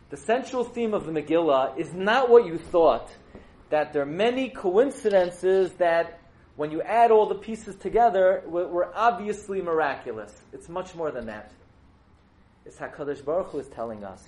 The 0.08 0.16
central 0.16 0.64
theme 0.64 0.94
of 0.94 1.04
the 1.04 1.12
Megillah 1.12 1.76
is 1.76 1.92
not 1.92 2.30
what 2.30 2.46
you 2.46 2.56
thought, 2.56 3.10
that 3.68 3.92
there 3.92 4.02
are 4.02 4.06
many 4.06 4.48
coincidences 4.48 5.72
that 5.72 6.20
when 6.56 6.70
you 6.70 6.82
add 6.82 7.10
all 7.10 7.26
the 7.26 7.34
pieces 7.34 7.74
together, 7.76 8.42
we're 8.46 8.92
obviously 8.94 9.60
miraculous. 9.60 10.32
It's 10.52 10.68
much 10.68 10.94
more 10.94 11.10
than 11.10 11.26
that. 11.26 11.52
It's 12.64 12.76
HaKadosh 12.76 13.24
Baruch 13.24 13.48
Hu 13.48 13.58
is 13.58 13.68
telling 13.68 14.04
us, 14.04 14.22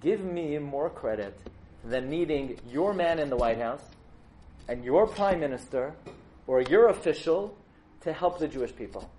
give 0.00 0.20
me 0.22 0.56
more 0.58 0.88
credit 0.88 1.38
than 1.84 2.08
needing 2.08 2.58
your 2.70 2.94
man 2.94 3.18
in 3.18 3.28
the 3.28 3.36
White 3.36 3.58
House 3.58 3.82
and 4.68 4.84
your 4.84 5.06
prime 5.06 5.40
minister 5.40 5.94
or 6.46 6.62
your 6.62 6.88
official 6.88 7.56
to 8.02 8.12
help 8.12 8.38
the 8.38 8.48
Jewish 8.48 8.74
people. 8.74 9.10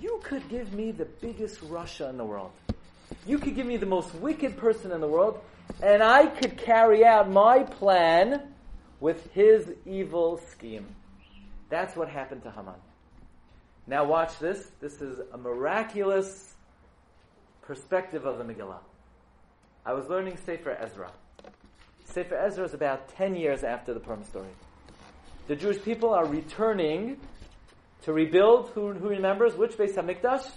You 0.00 0.20
could 0.22 0.48
give 0.48 0.72
me 0.72 0.90
the 0.90 1.04
biggest 1.06 1.60
Rasha 1.60 2.10
in 2.10 2.18
the 2.18 2.24
world. 2.24 2.50
You 3.26 3.38
could 3.38 3.54
give 3.54 3.66
me 3.66 3.76
the 3.76 3.86
most 3.86 4.14
wicked 4.16 4.56
person 4.56 4.92
in 4.92 5.00
the 5.00 5.06
world, 5.06 5.40
and 5.82 6.02
I 6.02 6.26
could 6.26 6.58
carry 6.58 7.04
out 7.04 7.30
my 7.30 7.62
plan 7.62 8.42
with 9.00 9.32
his 9.32 9.70
evil 9.86 10.40
scheme. 10.50 10.86
That's 11.68 11.96
what 11.96 12.08
happened 12.08 12.42
to 12.44 12.50
Haman. 12.50 12.74
Now 13.86 14.04
watch 14.04 14.38
this. 14.38 14.70
This 14.80 15.00
is 15.00 15.20
a 15.32 15.38
miraculous 15.38 16.54
perspective 17.62 18.24
of 18.24 18.38
the 18.38 18.44
Megillah. 18.44 18.80
I 19.84 19.92
was 19.92 20.08
learning 20.08 20.38
Sefer 20.44 20.70
Ezra. 20.70 21.10
Sefer 22.04 22.36
Ezra 22.36 22.64
is 22.64 22.74
about 22.74 23.08
10 23.16 23.34
years 23.34 23.64
after 23.64 23.94
the 23.94 24.00
Purim 24.00 24.24
story. 24.24 24.48
The 25.46 25.56
Jewish 25.56 25.82
people 25.82 26.12
are 26.12 26.26
returning 26.26 27.18
to 28.02 28.12
rebuild, 28.12 28.70
who, 28.70 28.92
who 28.92 29.08
remembers, 29.08 29.54
which 29.54 29.72
Beis 29.72 29.94
HaMikdash? 29.94 30.50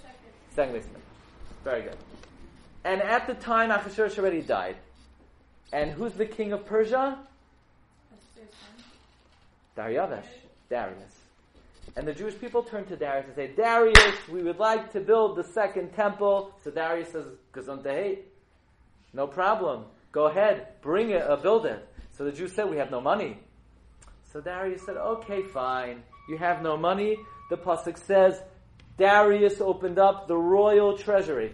Second 0.53 0.75
Beis 0.75 0.83
HaMikdash. 0.83 1.63
Very 1.63 1.81
good. 1.83 1.97
And 2.83 3.01
at 3.01 3.27
the 3.27 3.33
time, 3.35 3.69
Achashverosh 3.69 4.17
already 4.17 4.41
died. 4.41 4.77
And 5.71 5.91
who's 5.91 6.13
the 6.13 6.25
king 6.25 6.51
of 6.51 6.65
Persia? 6.65 7.19
Darius. 9.75 10.25
Darius. 10.71 11.21
And 11.97 12.07
the 12.07 12.13
Jewish 12.13 12.39
people 12.39 12.63
turn 12.63 12.85
to 12.85 12.95
Darius 12.95 13.27
and 13.27 13.35
say, 13.35 13.51
Darius, 13.55 14.15
we 14.29 14.41
would 14.41 14.57
like 14.57 14.93
to 14.93 15.01
build 15.01 15.35
the 15.35 15.43
second 15.43 15.93
temple. 15.93 16.55
So 16.63 16.71
Darius 16.71 17.11
says. 17.11 17.25
No 19.13 19.27
problem. 19.27 19.85
Go 20.13 20.27
ahead. 20.27 20.67
Bring 20.81 21.11
it, 21.11 21.21
uh, 21.21 21.35
build 21.35 21.65
it. 21.65 21.85
So 22.17 22.23
the 22.23 22.31
Jews 22.31 22.53
said, 22.53 22.69
we 22.69 22.77
have 22.77 22.89
no 22.89 23.01
money. 23.01 23.37
So 24.31 24.39
Darius 24.39 24.85
said, 24.85 24.95
okay, 24.95 25.43
fine. 25.43 26.03
You 26.29 26.37
have 26.37 26.61
no 26.61 26.77
money. 26.77 27.17
The 27.49 27.57
Pasuk 27.57 27.97
says, 27.97 28.41
Darius 28.97 29.59
opened 29.59 29.99
up 29.99 30.29
the 30.29 30.37
royal 30.37 30.97
treasury. 30.97 31.53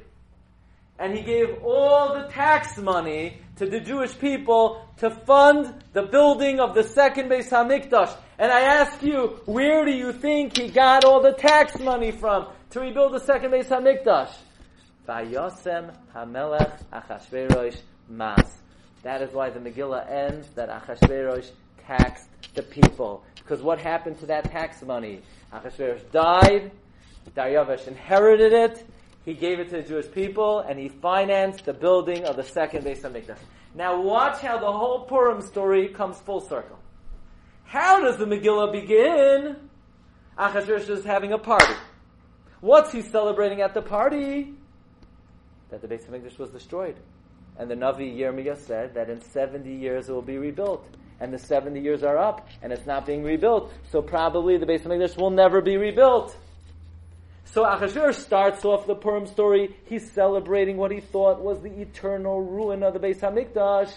And 0.99 1.15
he 1.17 1.23
gave 1.23 1.63
all 1.63 2.13
the 2.13 2.27
tax 2.27 2.77
money 2.77 3.41
to 3.55 3.65
the 3.65 3.79
Jewish 3.79 4.17
people 4.19 4.87
to 4.97 5.09
fund 5.09 5.83
the 5.93 6.03
building 6.03 6.59
of 6.59 6.75
the 6.75 6.83
second 6.83 7.29
Beis 7.29 7.49
Hamikdash. 7.49 8.15
And 8.39 8.51
I 8.51 8.61
ask 8.61 9.01
you, 9.01 9.39
where 9.45 9.83
do 9.83 9.91
you 9.91 10.13
think 10.13 10.57
he 10.57 10.69
got 10.69 11.03
all 11.03 11.21
the 11.21 11.33
tax 11.33 11.79
money 11.79 12.11
from 12.11 12.47
to 12.69 12.79
rebuild 12.79 13.13
the 13.13 13.19
second 13.19 13.51
Beis 13.51 13.65
Hamikdash? 13.65 14.31
Vayosem 15.07 15.91
Hamelech 16.13 16.79
Achashverosh 16.93 17.77
Mas. 18.07 18.59
That 19.01 19.23
is 19.23 19.33
why 19.33 19.49
the 19.49 19.59
Megillah 19.59 20.07
ends 20.07 20.49
that 20.49 20.69
Achashverosh 20.69 21.49
taxed 21.87 22.27
the 22.53 22.61
people. 22.61 23.23
Because 23.37 23.63
what 23.63 23.79
happened 23.79 24.19
to 24.19 24.27
that 24.27 24.51
tax 24.51 24.83
money? 24.83 25.23
Achashverosh 25.51 26.11
died, 26.11 26.71
Darius 27.33 27.87
inherited 27.87 28.53
it, 28.53 28.85
he 29.25 29.33
gave 29.33 29.59
it 29.59 29.69
to 29.69 29.77
the 29.77 29.83
Jewish 29.83 30.11
people, 30.11 30.59
and 30.59 30.77
he 30.79 30.89
financed 30.89 31.65
the 31.65 31.73
building 31.73 32.23
of 32.25 32.35
the 32.35 32.43
second 32.43 32.85
Beis 32.85 33.01
Hamikdash. 33.01 33.39
Now 33.73 33.99
watch 33.99 34.41
how 34.41 34.59
the 34.59 34.71
whole 34.71 35.05
Purim 35.05 35.41
story 35.41 35.87
comes 35.87 36.19
full 36.19 36.41
circle. 36.41 36.77
How 37.67 38.01
does 38.01 38.17
the 38.17 38.25
Megillah 38.25 38.71
begin? 38.71 39.57
Achashverosh 40.39 40.89
is 40.89 41.03
having 41.03 41.33
a 41.33 41.37
party. 41.37 41.73
What's 42.61 42.93
he 42.93 43.01
celebrating 43.01 43.61
at 43.61 43.73
the 43.73 43.81
party? 43.81 44.53
That 45.69 45.81
the 45.81 45.87
Beis 45.87 46.09
Hamikdash 46.09 46.39
was 46.39 46.49
destroyed. 46.49 46.95
And 47.59 47.69
the 47.69 47.75
Navi 47.75 48.17
Yirmiyah 48.17 48.57
said 48.57 48.93
that 48.93 49.09
in 49.09 49.19
70 49.19 49.69
years 49.69 50.07
it 50.07 50.13
will 50.13 50.21
be 50.21 50.37
rebuilt. 50.37 50.87
And 51.19 51.33
the 51.33 51.39
70 51.39 51.81
years 51.81 52.03
are 52.03 52.17
up, 52.17 52.47
and 52.61 52.71
it's 52.71 52.85
not 52.85 53.05
being 53.05 53.23
rebuilt. 53.23 53.73
So 53.91 54.01
probably 54.01 54.57
the 54.57 54.65
Beis 54.65 54.83
Hamikdash 54.83 55.17
will 55.17 55.31
never 55.31 55.61
be 55.61 55.75
rebuilt. 55.75 56.37
So 57.43 57.65
Achashverosh 57.65 58.15
starts 58.15 58.63
off 58.63 58.87
the 58.87 58.95
Purim 58.95 59.27
story. 59.27 59.75
He's 59.87 60.09
celebrating 60.11 60.77
what 60.77 60.91
he 60.91 61.01
thought 61.01 61.41
was 61.41 61.61
the 61.61 61.81
eternal 61.81 62.41
ruin 62.41 62.81
of 62.81 62.93
the 62.93 62.99
Beis 62.99 63.19
Hamikdash. 63.19 63.91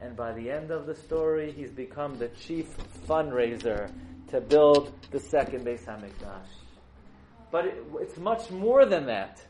And 0.00 0.16
by 0.16 0.32
the 0.32 0.50
end 0.50 0.70
of 0.70 0.86
the 0.86 0.94
story, 0.94 1.52
he's 1.52 1.70
become 1.70 2.18
the 2.18 2.28
chief 2.28 2.66
fundraiser 3.06 3.90
to 4.30 4.40
build 4.40 4.92
the 5.10 5.18
second 5.18 5.64
Beis 5.64 5.84
Hamikdash. 5.84 6.46
But 7.50 7.66
it, 7.66 7.84
it's 8.00 8.18
much 8.18 8.50
more 8.50 8.86
than 8.86 9.06
that. 9.06 9.40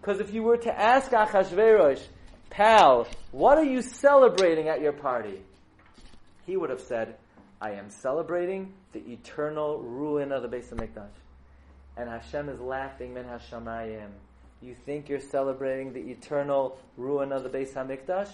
Because 0.00 0.20
if 0.20 0.34
you 0.34 0.42
were 0.42 0.56
to 0.56 0.80
ask 0.80 1.10
Achashverosh, 1.12 2.02
pal, 2.50 3.06
what 3.30 3.58
are 3.58 3.64
you 3.64 3.82
celebrating 3.82 4.68
at 4.68 4.80
your 4.80 4.92
party? 4.92 5.40
He 6.44 6.56
would 6.56 6.70
have 6.70 6.80
said, 6.80 7.16
I 7.60 7.72
am 7.72 7.88
celebrating 7.90 8.72
the 8.92 8.98
eternal 8.98 9.78
ruin 9.78 10.32
of 10.32 10.42
the 10.42 10.48
Beis 10.48 10.70
Hamikdash. 10.70 11.06
And 11.96 12.08
Hashem 12.08 12.48
is 12.48 12.58
laughing, 12.60 13.14
min 13.14 13.24
hashamayim. 13.24 14.08
You 14.60 14.74
think 14.74 15.08
you're 15.08 15.20
celebrating 15.20 15.92
the 15.92 16.00
eternal 16.00 16.78
ruin 16.96 17.30
of 17.30 17.44
the 17.44 17.48
Beis 17.48 17.72
Hamikdash? 17.74 18.30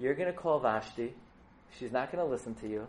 You're 0.00 0.14
going 0.14 0.32
to 0.32 0.36
call 0.36 0.58
Vashti. 0.58 1.12
She's 1.78 1.92
not 1.92 2.10
going 2.10 2.24
to 2.24 2.30
listen 2.30 2.54
to 2.56 2.68
you. 2.68 2.86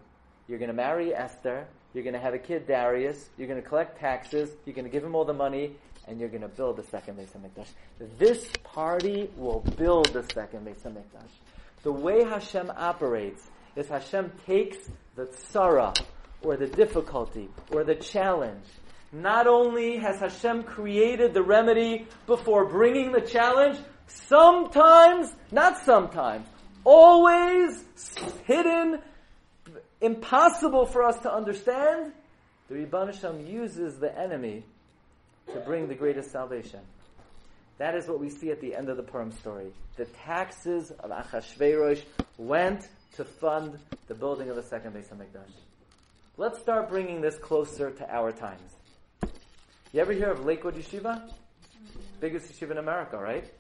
You're 0.48 0.60
going 0.60 0.70
to 0.70 0.76
marry 0.76 1.14
Esther. 1.14 1.68
You're 1.94 2.04
going 2.04 2.14
to 2.14 2.20
have 2.20 2.34
a 2.34 2.40
kid, 2.40 2.68
Darius. 2.68 3.30
You're 3.38 3.48
going 3.48 3.62
to 3.62 3.68
collect 3.68 4.00
taxes. 4.00 4.50
You're 4.66 4.76
going 4.76 4.86
to 4.86 4.92
give 4.92 5.04
him 5.04 5.14
all 5.14 5.26
the 5.26 5.34
money. 5.34 5.76
And 6.08 6.20
you're 6.20 6.30
going 6.30 6.42
to 6.42 6.48
build 6.48 6.78
the 6.78 6.84
second 6.84 7.18
Beis 7.18 7.30
HaMikdash. 7.30 7.68
This 8.18 8.50
party 8.64 9.30
will 9.36 9.60
build 9.78 10.08
the 10.08 10.24
second 10.34 10.66
Beis 10.66 10.80
HaMikdash. 10.80 11.30
The 11.84 11.92
way 11.92 12.24
Hashem 12.24 12.72
operates 12.76 13.46
is 13.76 13.88
Hashem 13.88 14.32
takes 14.46 14.78
the 15.16 15.26
tzara, 15.26 15.98
or 16.44 16.58
the 16.58 16.68
difficulty, 16.68 17.50
or 17.72 17.84
the 17.84 17.96
challenge. 17.96 18.66
Not 19.12 19.48
only 19.48 19.98
has 19.98 20.20
Hashem 20.20 20.64
created 20.64 21.34
the 21.34 21.44
remedy 21.44 22.08
before 22.26 22.66
bringing 22.66 23.12
the 23.12 23.22
challenge, 23.22 23.78
sometimes, 24.08 25.34
not 25.52 25.78
sometimes, 25.80 26.48
always 26.84 27.84
hidden 28.46 29.00
impossible 30.02 30.86
for 30.86 31.04
us 31.04 31.20
to 31.22 31.34
understand, 31.34 32.14
the 32.70 32.88
Hashem 32.92 33.48
uses 33.48 34.00
the 34.00 34.18
enemy 34.18 34.64
to 35.54 35.60
bring 35.60 35.88
the 35.88 35.96
greatest 35.96 36.32
salvation. 36.32 36.80
That 37.78 37.96
is 37.96 38.08
what 38.08 38.20
we 38.20 38.30
see 38.30 38.52
at 38.52 38.62
the 38.62 38.76
end 38.76 38.90
of 38.90 38.98
the 38.98 39.04
Purim 39.04 39.32
story. 39.32 39.74
The 39.98 40.06
taxes 40.06 40.92
of 40.92 41.10
Achashverosh 41.10 42.04
went 42.38 42.88
to 43.16 43.26
fund 43.26 43.78
the 44.08 44.14
building 44.14 44.50
of 44.50 44.56
the 44.56 44.64
second 44.64 44.94
Beis 44.94 45.10
Hamikdash. 45.10 45.52
Let's 46.38 46.60
start 46.60 46.90
bringing 46.90 47.22
this 47.22 47.38
closer 47.38 47.92
to 47.92 48.14
our 48.14 48.32
times. 48.32 48.72
You 49.92 50.00
ever 50.00 50.14
hear 50.14 50.32
of 50.32 50.46
Lakewood 50.46 50.76
Yeshiva? 50.76 51.30
Biggest 52.20 52.54
yeshiva 52.54 52.72
in 52.72 52.78
America, 52.78 53.18
right? 53.18 53.52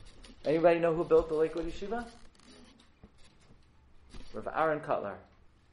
Anybody 0.46 0.80
know 0.80 0.94
who 0.94 1.04
built 1.04 1.28
the 1.28 1.36
Lakewood 1.36 1.70
Yeshiva? 1.70 2.06
Rav 4.34 4.48
Aaron 4.56 4.80
Kotler. 4.80 5.16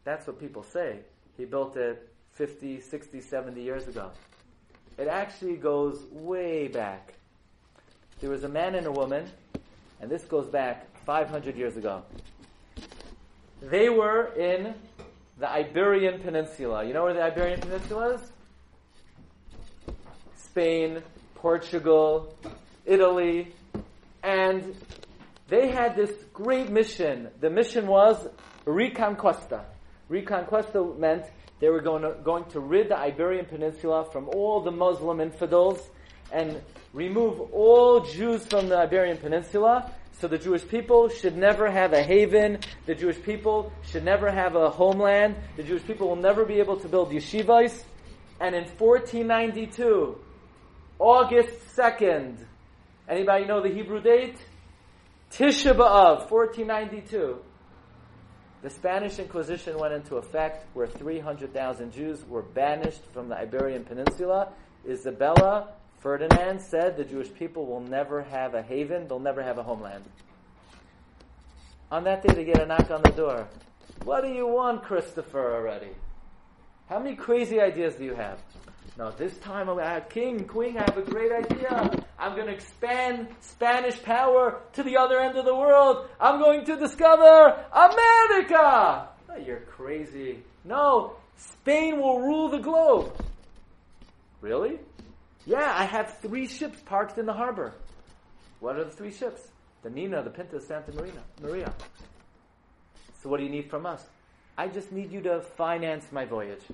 That's 0.04 0.26
what 0.26 0.40
people 0.40 0.62
say. 0.62 1.00
He 1.36 1.44
built 1.44 1.76
it 1.76 2.08
50, 2.32 2.80
60, 2.80 3.20
70 3.20 3.62
years 3.62 3.88
ago. 3.88 4.10
It 4.96 5.06
actually 5.06 5.56
goes 5.56 6.02
way 6.10 6.68
back. 6.68 7.14
There 8.20 8.30
was 8.30 8.44
a 8.44 8.48
man 8.48 8.74
and 8.74 8.86
a 8.86 8.92
woman, 8.92 9.26
and 10.00 10.10
this 10.10 10.24
goes 10.24 10.46
back 10.46 10.86
500 11.04 11.56
years 11.56 11.76
ago. 11.76 12.02
They 13.62 13.88
were 13.88 14.32
in 14.34 14.74
the 15.38 15.48
Iberian 15.48 16.20
Peninsula. 16.20 16.84
You 16.84 16.94
know 16.94 17.04
where 17.04 17.14
the 17.14 17.22
Iberian 17.22 17.60
Peninsula 17.60 18.14
is? 18.14 18.20
Spain, 20.36 21.02
Portugal, 21.36 22.36
Italy, 22.84 23.54
and 24.22 24.74
they 25.48 25.70
had 25.70 25.96
this 25.96 26.12
great 26.32 26.70
mission. 26.70 27.28
The 27.40 27.50
mission 27.50 27.86
was 27.86 28.28
Reconquista. 28.66 29.64
Reconquista 30.10 30.98
meant 30.98 31.24
they 31.60 31.70
were 31.70 31.80
going 31.80 32.02
to, 32.02 32.14
going 32.22 32.44
to 32.50 32.60
rid 32.60 32.90
the 32.90 32.98
Iberian 32.98 33.46
Peninsula 33.46 34.04
from 34.12 34.28
all 34.28 34.60
the 34.60 34.70
Muslim 34.70 35.20
infidels 35.20 35.80
and 36.30 36.60
remove 36.92 37.40
all 37.52 38.00
Jews 38.00 38.44
from 38.46 38.68
the 38.68 38.76
Iberian 38.76 39.16
Peninsula. 39.16 39.90
So 40.20 40.28
the 40.28 40.38
Jewish 40.38 40.66
people 40.66 41.08
should 41.08 41.36
never 41.36 41.70
have 41.70 41.92
a 41.92 42.02
haven. 42.02 42.58
The 42.86 42.94
Jewish 42.94 43.22
people 43.22 43.72
should 43.82 44.04
never 44.04 44.30
have 44.30 44.54
a 44.54 44.68
homeland. 44.68 45.36
The 45.56 45.62
Jewish 45.62 45.84
people 45.84 46.08
will 46.08 46.16
never 46.16 46.44
be 46.44 46.58
able 46.58 46.78
to 46.80 46.88
build 46.88 47.10
yeshivas. 47.10 47.84
And 48.40 48.54
in 48.54 48.64
1492, 48.64 50.18
August 50.98 51.76
2nd, 51.76 52.36
anybody 53.08 53.46
know 53.46 53.62
the 53.62 53.68
Hebrew 53.68 54.00
date? 54.00 54.36
Tisha 55.38 55.72
B'Av, 55.72 56.28
1492. 56.28 57.38
The 58.60 58.70
Spanish 58.70 59.20
Inquisition 59.20 59.78
went 59.78 59.94
into 59.94 60.16
effect 60.16 60.66
where 60.74 60.88
300,000 60.88 61.92
Jews 61.92 62.24
were 62.26 62.42
banished 62.42 63.04
from 63.12 63.28
the 63.28 63.36
Iberian 63.36 63.84
Peninsula. 63.84 64.48
Isabella 64.84 65.68
Ferdinand 66.00 66.60
said 66.60 66.96
the 66.96 67.04
Jewish 67.04 67.32
people 67.32 67.66
will 67.66 67.82
never 67.82 68.22
have 68.22 68.54
a 68.54 68.62
haven, 68.62 69.06
they'll 69.06 69.20
never 69.20 69.40
have 69.40 69.58
a 69.58 69.62
homeland. 69.62 70.02
On 71.92 72.02
that 72.02 72.26
day, 72.26 72.34
they 72.34 72.44
get 72.44 72.60
a 72.60 72.66
knock 72.66 72.90
on 72.90 73.02
the 73.02 73.12
door. 73.12 73.46
What 74.02 74.22
do 74.22 74.30
you 74.30 74.48
want, 74.48 74.82
Christopher, 74.82 75.54
already? 75.54 75.94
How 76.88 76.98
many 76.98 77.14
crazy 77.14 77.60
ideas 77.60 77.94
do 77.94 78.02
you 78.02 78.16
have? 78.16 78.40
No, 78.98 79.12
this 79.12 79.36
time 79.38 79.68
I'm 79.68 80.02
king, 80.10 80.44
queen, 80.44 80.76
I 80.76 80.80
have 80.80 80.98
a 80.98 81.08
great 81.08 81.30
idea. 81.30 81.88
I'm 82.18 82.34
going 82.34 82.48
to 82.48 82.52
expand 82.52 83.28
Spanish 83.38 84.02
power 84.02 84.60
to 84.72 84.82
the 84.82 84.96
other 84.96 85.20
end 85.20 85.38
of 85.38 85.44
the 85.44 85.54
world. 85.54 86.08
I'm 86.20 86.40
going 86.40 86.64
to 86.64 86.76
discover 86.76 87.64
America. 87.72 89.08
Oh, 89.30 89.36
you're 89.36 89.60
crazy. 89.60 90.42
No, 90.64 91.12
Spain 91.36 92.00
will 92.00 92.22
rule 92.22 92.48
the 92.48 92.58
globe. 92.58 93.12
Really? 94.40 94.80
Yeah, 95.46 95.72
I 95.76 95.84
have 95.84 96.18
three 96.18 96.48
ships 96.48 96.80
parked 96.84 97.18
in 97.18 97.26
the 97.26 97.32
harbor. 97.32 97.74
What 98.58 98.74
are 98.76 98.84
the 98.84 98.90
three 98.90 99.12
ships? 99.12 99.46
The 99.82 99.90
Nina, 99.90 100.24
the 100.24 100.30
Pinta, 100.30 100.60
Santa 100.60 100.90
Marina, 100.92 101.22
Maria. 101.40 101.72
So 103.22 103.28
what 103.28 103.38
do 103.38 103.44
you 103.44 103.50
need 103.50 103.70
from 103.70 103.86
us? 103.86 104.04
I 104.56 104.66
just 104.66 104.90
need 104.90 105.12
you 105.12 105.20
to 105.22 105.40
finance 105.40 106.10
my 106.10 106.24
voyage 106.24 106.64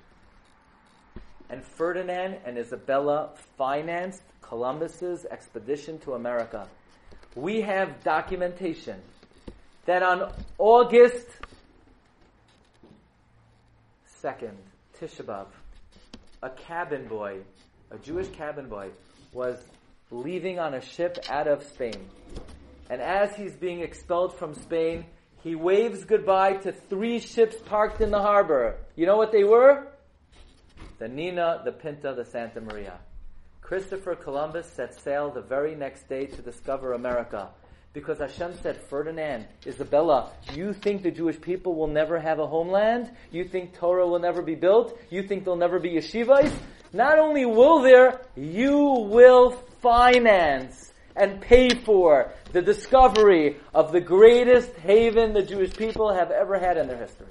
and 1.50 1.64
Ferdinand 1.64 2.38
and 2.44 2.58
Isabella 2.58 3.30
financed 3.56 4.22
Columbus's 4.40 5.24
expedition 5.26 5.98
to 6.00 6.14
America. 6.14 6.68
We 7.34 7.60
have 7.62 8.02
documentation 8.04 9.00
that 9.86 10.02
on 10.02 10.32
August 10.58 11.26
2nd, 14.22 14.54
Tisha 14.98 15.22
B'Av, 15.22 15.46
a 16.42 16.50
cabin 16.50 17.06
boy, 17.06 17.40
a 17.90 17.98
Jewish 17.98 18.28
cabin 18.28 18.68
boy, 18.68 18.90
was 19.32 19.58
leaving 20.10 20.58
on 20.58 20.74
a 20.74 20.80
ship 20.80 21.18
out 21.28 21.48
of 21.48 21.62
Spain. 21.64 22.08
And 22.88 23.00
as 23.00 23.34
he's 23.34 23.52
being 23.52 23.80
expelled 23.80 24.34
from 24.38 24.54
Spain, 24.54 25.04
he 25.42 25.54
waves 25.54 26.04
goodbye 26.04 26.54
to 26.58 26.72
three 26.72 27.18
ships 27.18 27.56
parked 27.66 28.00
in 28.00 28.10
the 28.10 28.20
harbor. 28.20 28.76
You 28.96 29.06
know 29.06 29.16
what 29.16 29.32
they 29.32 29.44
were? 29.44 29.88
The 30.98 31.08
Nina, 31.08 31.62
the 31.64 31.72
Pinta, 31.72 32.14
the 32.14 32.24
Santa 32.24 32.60
Maria. 32.60 32.98
Christopher 33.60 34.14
Columbus 34.14 34.66
set 34.66 34.94
sail 35.00 35.30
the 35.30 35.40
very 35.40 35.74
next 35.74 36.08
day 36.08 36.26
to 36.26 36.42
discover 36.42 36.92
America. 36.92 37.48
Because 37.94 38.18
Hashem 38.18 38.54
said, 38.60 38.76
Ferdinand, 38.88 39.46
Isabella, 39.66 40.32
you 40.52 40.72
think 40.72 41.02
the 41.02 41.10
Jewish 41.10 41.40
people 41.40 41.74
will 41.74 41.86
never 41.86 42.18
have 42.18 42.40
a 42.40 42.46
homeland? 42.46 43.10
You 43.30 43.44
think 43.44 43.72
Torah 43.74 44.06
will 44.06 44.18
never 44.18 44.42
be 44.42 44.54
built? 44.56 44.98
You 45.10 45.22
think 45.22 45.44
there'll 45.44 45.58
never 45.58 45.78
be 45.78 45.90
yeshivas? 45.90 46.52
Not 46.92 47.18
only 47.18 47.46
will 47.46 47.82
there, 47.82 48.20
you 48.36 48.76
will 49.08 49.52
finance 49.80 50.92
and 51.16 51.40
pay 51.40 51.68
for 51.70 52.32
the 52.52 52.62
discovery 52.62 53.56
of 53.72 53.92
the 53.92 54.00
greatest 54.00 54.74
haven 54.76 55.32
the 55.32 55.42
Jewish 55.42 55.72
people 55.72 56.12
have 56.12 56.30
ever 56.30 56.58
had 56.58 56.76
in 56.76 56.88
their 56.88 56.98
history. 56.98 57.28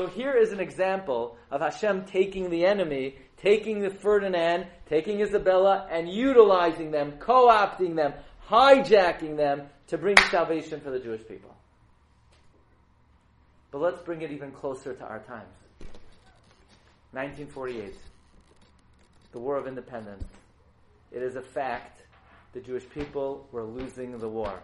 So 0.00 0.06
here 0.06 0.32
is 0.32 0.50
an 0.50 0.60
example 0.60 1.36
of 1.50 1.60
Hashem 1.60 2.06
taking 2.06 2.48
the 2.48 2.64
enemy, 2.64 3.16
taking 3.36 3.80
the 3.80 3.90
Ferdinand, 3.90 4.66
taking 4.88 5.20
Isabella, 5.20 5.86
and 5.90 6.08
utilizing 6.08 6.90
them, 6.90 7.12
co-opting 7.20 7.96
them, 7.96 8.14
hijacking 8.48 9.36
them 9.36 9.64
to 9.88 9.98
bring 9.98 10.16
salvation 10.30 10.80
for 10.80 10.90
the 10.90 11.00
Jewish 11.00 11.28
people. 11.28 11.54
But 13.70 13.82
let's 13.82 14.00
bring 14.00 14.22
it 14.22 14.30
even 14.30 14.52
closer 14.52 14.94
to 14.94 15.04
our 15.04 15.18
times. 15.18 15.52
1948, 17.12 17.94
the 19.32 19.38
War 19.38 19.58
of 19.58 19.66
Independence. 19.66 20.24
It 21.12 21.20
is 21.20 21.36
a 21.36 21.42
fact 21.42 22.00
the 22.54 22.60
Jewish 22.60 22.88
people 22.88 23.46
were 23.52 23.64
losing 23.64 24.18
the 24.18 24.30
war. 24.30 24.62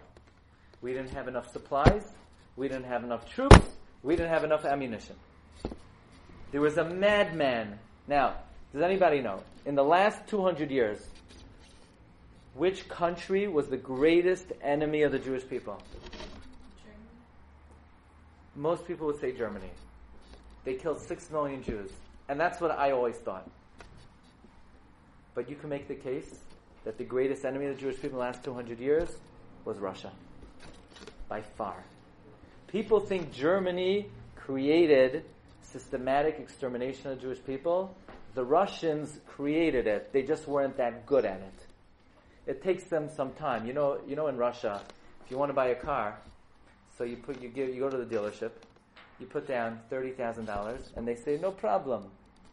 We 0.81 0.93
didn't 0.93 1.11
have 1.11 1.27
enough 1.27 1.51
supplies, 1.51 2.11
we 2.55 2.67
didn't 2.67 2.85
have 2.85 3.03
enough 3.03 3.31
troops, 3.31 3.59
we 4.01 4.15
didn't 4.15 4.31
have 4.31 4.43
enough 4.43 4.65
ammunition. 4.65 5.15
There 6.51 6.61
was 6.61 6.77
a 6.77 6.83
madman. 6.83 7.79
Now, 8.07 8.35
does 8.73 8.81
anybody 8.81 9.21
know? 9.21 9.41
In 9.65 9.75
the 9.75 9.83
last 9.83 10.27
200 10.27 10.71
years, 10.71 10.99
which 12.53 12.87
country 12.89 13.47
was 13.47 13.67
the 13.67 13.77
greatest 13.77 14.51
enemy 14.61 15.03
of 15.03 15.11
the 15.11 15.19
Jewish 15.19 15.47
people? 15.47 15.81
Germany. 16.03 17.03
Most 18.55 18.87
people 18.87 19.07
would 19.07 19.19
say 19.19 19.31
Germany. 19.31 19.69
They 20.63 20.73
killed 20.73 20.99
six 20.99 21.29
million 21.29 21.63
Jews. 21.63 21.91
And 22.29 22.39
that's 22.39 22.59
what 22.59 22.71
I 22.71 22.91
always 22.91 23.15
thought. 23.15 23.49
But 25.35 25.49
you 25.49 25.55
can 25.55 25.69
make 25.69 25.87
the 25.87 25.95
case 25.95 26.39
that 26.83 26.97
the 26.97 27.03
greatest 27.03 27.45
enemy 27.45 27.67
of 27.67 27.75
the 27.75 27.81
Jewish 27.81 27.95
people 27.95 28.19
in 28.19 28.25
the 28.25 28.31
last 28.31 28.43
200 28.43 28.79
years 28.79 29.09
was 29.65 29.77
Russia. 29.77 30.11
By 31.29 31.41
far. 31.41 31.83
People 32.67 32.99
think 32.99 33.31
Germany 33.31 34.07
created 34.35 35.25
systematic 35.71 36.39
extermination 36.39 37.11
of 37.11 37.21
Jewish 37.21 37.43
people. 37.45 37.95
The 38.35 38.43
Russians 38.43 39.19
created 39.27 39.87
it. 39.87 40.13
They 40.13 40.23
just 40.23 40.47
weren't 40.47 40.77
that 40.77 41.05
good 41.05 41.25
at 41.25 41.39
it. 41.41 41.65
It 42.45 42.63
takes 42.63 42.85
them 42.85 43.09
some 43.09 43.33
time. 43.33 43.65
You 43.65 43.73
know, 43.73 43.99
you 44.07 44.15
know 44.15 44.27
in 44.27 44.37
Russia, 44.37 44.81
if 45.25 45.31
you 45.31 45.37
want 45.37 45.49
to 45.49 45.53
buy 45.53 45.67
a 45.67 45.75
car, 45.75 46.17
so 46.97 47.03
you 47.03 47.17
put 47.17 47.41
you 47.41 47.49
give 47.49 47.69
you 47.69 47.81
go 47.81 47.89
to 47.89 47.97
the 47.97 48.05
dealership, 48.05 48.51
you 49.19 49.25
put 49.25 49.47
down 49.47 49.79
thirty 49.89 50.11
thousand 50.11 50.45
dollars, 50.45 50.91
and 50.95 51.07
they 51.07 51.15
say 51.15 51.37
no 51.41 51.51
problem. 51.51 52.05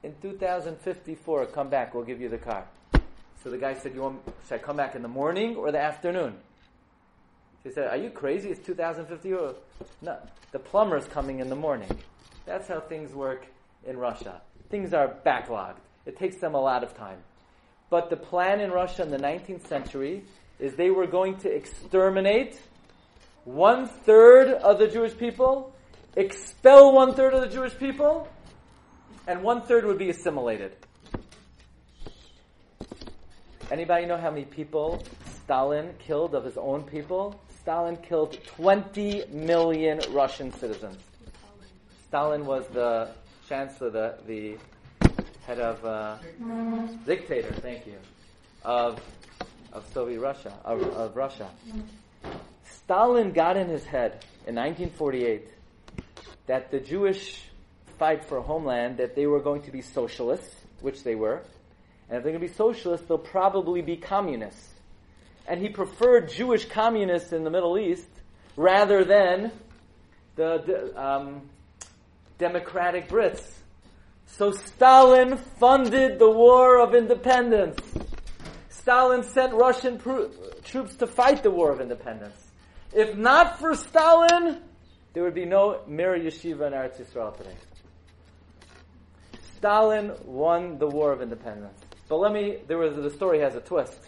In 0.03 0.15
2054, 0.21 1.47
come 1.47 1.71
back. 1.71 1.95
We'll 1.95 2.05
give 2.05 2.21
you 2.21 2.29
the 2.29 2.39
car. 2.39 2.67
So 3.43 3.51
the 3.51 3.59
guy 3.59 3.75
said, 3.75 3.95
"You 3.95 4.03
want? 4.03 4.21
Should 4.49 4.55
I 4.55 4.59
come 4.59 4.77
back 4.77 4.97
in 4.97 5.03
the 5.03 5.09
morning 5.09 5.57
or 5.57 5.71
the 5.71 5.81
afternoon?" 5.81 6.35
She 7.63 7.71
said, 7.71 7.89
"Are 7.89 7.97
you 7.97 8.11
crazy? 8.11 8.51
It's 8.51 8.67
2050." 8.67 9.31
No, 10.03 10.19
the 10.51 10.59
plumber's 10.59 11.07
coming 11.07 11.39
in 11.39 11.49
the 11.49 11.57
morning. 11.57 11.91
That's 12.47 12.69
how 12.69 12.81
things 12.81 13.13
work 13.13 13.47
in 13.87 13.97
Russia. 13.97 14.41
Things 14.71 14.93
are 14.93 15.15
backlogged. 15.25 15.79
It 16.07 16.19
takes 16.19 16.37
them 16.37 16.55
a 16.55 16.61
lot 16.61 16.83
of 16.83 16.97
time. 16.97 17.19
But 17.91 18.11
the 18.11 18.17
plan 18.17 18.61
in 18.61 18.71
Russia 18.71 19.03
in 19.03 19.11
the 19.11 19.19
19th 19.19 19.67
century 19.67 20.25
is 20.59 20.75
they 20.75 20.91
were 20.91 21.07
going 21.07 21.37
to 21.39 21.51
exterminate 21.51 22.61
one 23.45 23.87
third 23.87 24.49
of 24.49 24.79
the 24.79 24.89
Jewish 24.89 25.17
people, 25.17 25.75
expel 26.17 26.93
one 26.93 27.15
third 27.15 27.35
of 27.35 27.41
the 27.41 27.49
Jewish 27.49 27.77
people, 27.77 28.29
and 29.27 29.43
one 29.43 29.63
third 29.63 29.85
would 29.85 29.99
be 29.99 30.11
assimilated. 30.11 30.77
Anybody 33.71 34.07
know 34.07 34.17
how 34.17 34.31
many 34.31 34.45
people 34.45 35.03
Stalin 35.45 35.95
killed 35.99 36.35
of 36.35 36.45
his 36.45 36.57
own 36.57 36.83
people? 36.83 37.41
Stalin 37.61 37.97
killed 37.97 38.39
20 38.45 39.25
million 39.31 40.01
Russian 40.11 40.53
citizens. 40.53 40.99
Stalin 42.15 42.47
was 42.47 42.65
the 42.69 43.09
chancellor, 43.49 43.91
the, 43.91 44.15
the 44.29 44.57
head 45.49 45.59
of 45.59 45.85
uh, 45.85 46.17
dictator. 47.05 47.53
Thank 47.55 47.89
you 47.89 47.97
of 48.63 49.01
of 49.73 49.85
Soviet 49.93 50.21
Russia 50.21 50.53
of, 50.65 50.81
of 50.81 51.17
Russia. 51.17 51.51
Stalin 52.67 53.33
got 53.33 53.57
in 53.57 53.67
his 53.67 53.85
head 53.85 54.25
in 54.47 54.55
1948 54.55 55.49
that 56.47 56.71
the 56.71 56.79
Jewish 56.79 57.43
fight 57.99 58.25
for 58.25 58.41
homeland 58.41 58.99
that 58.99 59.17
they 59.17 59.27
were 59.27 59.41
going 59.41 59.63
to 59.63 59.73
be 59.73 59.83
socialists, 59.83 60.55
which 60.83 61.03
they 61.03 61.17
were, 61.17 61.43
and 62.09 62.19
if 62.19 62.23
they're 62.23 62.31
going 62.31 62.35
to 62.35 62.47
be 62.47 62.47
socialists, 62.47 63.09
they'll 63.09 63.19
probably 63.19 63.83
be 63.83 63.97
communists. 63.97 64.69
And 65.49 65.61
he 65.61 65.69
preferred 65.69 66.29
Jewish 66.29 66.67
communists 66.67 67.33
in 67.33 67.43
the 67.43 67.51
Middle 67.51 67.77
East 67.77 68.07
rather 68.57 69.03
than 69.03 69.51
the 70.37 70.93
um, 70.95 71.51
democratic 72.39 73.09
Brits. 73.09 73.43
So 74.27 74.53
Stalin 74.53 75.37
funded 75.37 76.19
the 76.19 76.31
War 76.31 76.81
of 76.81 76.95
Independence. 76.95 77.79
Stalin 78.69 79.23
sent 79.23 79.55
Russian 79.55 79.99
troops 79.99 80.97
to 80.97 81.07
fight 81.07 81.43
the 81.43 81.51
War 81.51 81.71
of 81.71 81.81
Independence. 81.81 82.37
If 82.93 83.17
not 83.17 83.59
for 83.59 83.75
Stalin, 83.75 84.61
there 85.13 85.23
would 85.23 85.35
be 85.35 85.45
no 85.45 85.81
Mir 85.87 86.19
Yeshiva 86.19 86.67
in 86.67 86.73
Eretz 86.73 87.01
Yisrael 87.01 87.37
today. 87.37 87.55
Stalin 89.57 90.13
won 90.25 90.79
the 90.79 90.87
War 90.87 91.13
of 91.13 91.23
Independence. 91.23 91.81
But 92.09 92.17
let 92.17 92.33
me, 92.33 92.59
there 92.67 92.79
was, 92.79 92.95
the 92.97 93.11
story 93.11 93.41
has 93.41 93.55
a 93.55 93.61
twist. 93.61 93.99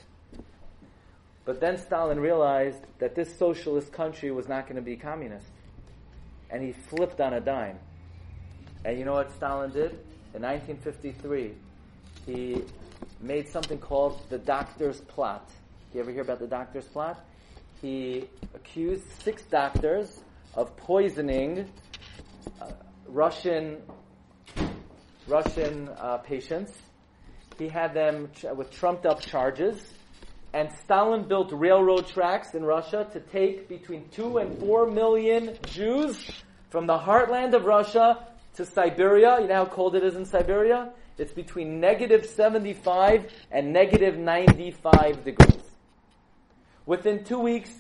But 1.45 1.61
then 1.61 1.79
Stalin 1.79 2.21
realized 2.21 2.81
that 2.99 3.15
this 3.15 3.35
socialist 3.39 3.93
country 3.93 4.31
was 4.31 4.49
not 4.49 4.65
going 4.65 4.77
to 4.77 4.83
be 4.83 4.97
communist. 4.97 5.47
And 6.51 6.63
he 6.63 6.73
flipped 6.73 7.21
on 7.21 7.33
a 7.33 7.41
dime. 7.41 7.79
And 8.87 9.01
you 9.01 9.05
know 9.05 9.15
what 9.15 9.33
Stalin 9.35 9.73
did? 9.73 9.99
In 10.33 10.43
1953, 10.43 11.55
he 12.25 12.63
made 13.21 13.49
something 13.49 13.79
called 13.79 14.21
the 14.31 14.39
doctor's 14.39 15.01
plot. 15.01 15.51
You 15.93 15.99
ever 15.99 16.13
hear 16.13 16.23
about 16.23 16.39
the 16.39 16.47
doctor's 16.47 16.85
plot? 16.85 17.19
He 17.83 18.29
accused 18.55 19.03
six 19.25 19.43
doctors 19.43 20.21
of 20.55 20.77
poisoning 20.77 21.69
uh, 22.61 22.71
Russian 23.09 23.79
Russian 25.27 25.89
uh, 25.89 26.19
patients. 26.19 26.73
He 27.59 27.67
had 27.67 27.93
them 27.93 28.31
ch- 28.37 28.45
with 28.55 28.71
trumped 28.71 29.05
up 29.05 29.21
charges. 29.21 29.95
And 30.53 30.71
Stalin 30.85 31.27
built 31.27 31.51
railroad 31.51 32.07
tracks 32.07 32.55
in 32.55 32.65
Russia 32.65 33.09
to 33.15 33.19
take 33.19 33.69
between 33.69 34.09
two 34.11 34.39
and 34.39 34.57
four 34.61 34.89
million 34.89 35.59
Jews 35.67 36.31
from 36.71 36.87
the 36.87 36.97
heartland 36.97 37.53
of 37.53 37.65
Russia 37.65 38.25
to 38.57 38.65
Siberia. 38.65 39.41
You 39.41 39.49
know 39.49 39.55
how 39.55 39.67
cold 39.67 39.95
it 39.95 40.03
is 40.03 40.17
in 40.17 40.25
Siberia? 40.25 40.91
It's 41.19 41.33
between 41.33 41.81
negative 41.81 42.27
75 42.27 43.33
and 43.51 43.73
negative 43.73 44.19
95 44.19 45.25
degrees. 45.25 45.63
Within 46.85 47.25
two 47.25 47.39
weeks, 47.39 47.71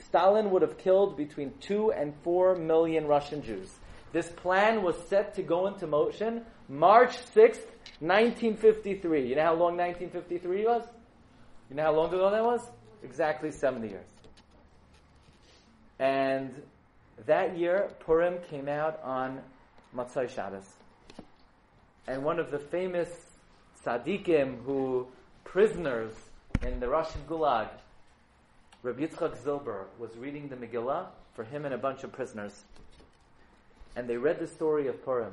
Stalin 0.00 0.50
would 0.50 0.62
have 0.62 0.78
killed 0.78 1.16
between 1.16 1.52
two 1.60 1.92
and 1.92 2.14
four 2.22 2.54
million 2.54 3.06
Russian 3.06 3.42
Jews. 3.42 3.70
This 4.12 4.28
plan 4.30 4.82
was 4.82 4.96
set 5.08 5.34
to 5.34 5.42
go 5.42 5.66
into 5.66 5.86
motion 5.86 6.42
March 6.68 7.16
6th, 7.34 7.66
1953. 8.00 9.28
You 9.28 9.36
know 9.36 9.42
how 9.42 9.54
long 9.54 9.76
1953 9.76 10.64
was? 10.64 10.82
You 11.68 11.76
know 11.76 11.82
how 11.84 11.92
long 11.92 12.08
ago 12.08 12.30
that 12.30 12.42
was? 12.42 12.62
Exactly 13.02 13.50
70 13.50 13.88
years. 13.88 14.06
And 15.98 16.62
that 17.26 17.56
year, 17.58 17.90
Purim 18.00 18.38
came 18.48 18.68
out 18.68 19.00
on 19.02 19.40
Motzei 19.96 20.28
Shabbos. 20.28 20.64
And 22.06 22.24
one 22.24 22.38
of 22.38 22.50
the 22.50 22.58
famous 22.58 23.08
tzaddikim 23.84 24.64
who, 24.64 25.06
prisoners 25.44 26.12
in 26.66 26.80
the 26.80 26.88
Russian 26.88 27.20
Gulag, 27.28 27.68
Rabbi 28.82 29.02
Yitzchak 29.02 29.36
Zilber 29.42 29.84
was 29.98 30.16
reading 30.16 30.48
the 30.48 30.56
Megillah 30.56 31.06
for 31.34 31.44
him 31.44 31.64
and 31.64 31.74
a 31.74 31.78
bunch 31.78 32.04
of 32.04 32.12
prisoners. 32.12 32.64
And 33.96 34.08
they 34.08 34.16
read 34.16 34.38
the 34.38 34.46
story 34.46 34.86
of 34.88 35.04
Purim. 35.04 35.32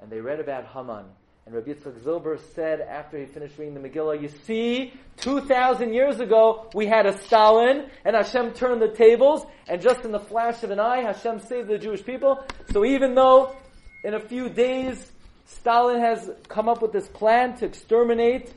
And 0.00 0.10
they 0.10 0.20
read 0.20 0.40
about 0.40 0.66
Haman. 0.66 1.04
And 1.46 1.54
Rabbi 1.54 1.72
Yitzchak 1.72 2.00
Zilber 2.00 2.38
said 2.54 2.80
after 2.80 3.18
he 3.18 3.26
finished 3.26 3.58
reading 3.58 3.74
the 3.74 3.86
Megillah, 3.86 4.20
you 4.20 4.28
see, 4.28 4.92
2,000 5.18 5.92
years 5.92 6.20
ago, 6.20 6.70
we 6.74 6.86
had 6.86 7.06
a 7.06 7.18
Stalin, 7.18 7.90
and 8.04 8.16
Hashem 8.16 8.52
turned 8.52 8.80
the 8.80 8.88
tables, 8.88 9.44
and 9.68 9.80
just 9.82 10.04
in 10.04 10.12
the 10.12 10.18
flash 10.18 10.62
of 10.62 10.70
an 10.70 10.80
eye, 10.80 11.02
Hashem 11.02 11.40
saved 11.40 11.68
the 11.68 11.78
Jewish 11.78 12.04
people. 12.04 12.44
So 12.72 12.84
even 12.84 13.14
though 13.14 13.56
in 14.02 14.14
a 14.14 14.20
few 14.20 14.48
days, 14.48 15.12
Stalin 15.46 16.00
has 16.00 16.30
come 16.48 16.68
up 16.68 16.80
with 16.82 16.92
this 16.92 17.08
plan 17.08 17.56
to 17.56 17.66
exterminate 17.66 18.52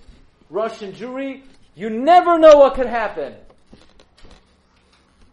Russian 0.49 0.91
Jewry, 0.93 1.41
you 1.75 1.89
never 1.89 2.37
know 2.37 2.57
what 2.57 2.75
could 2.75 2.85
happen. 2.85 3.33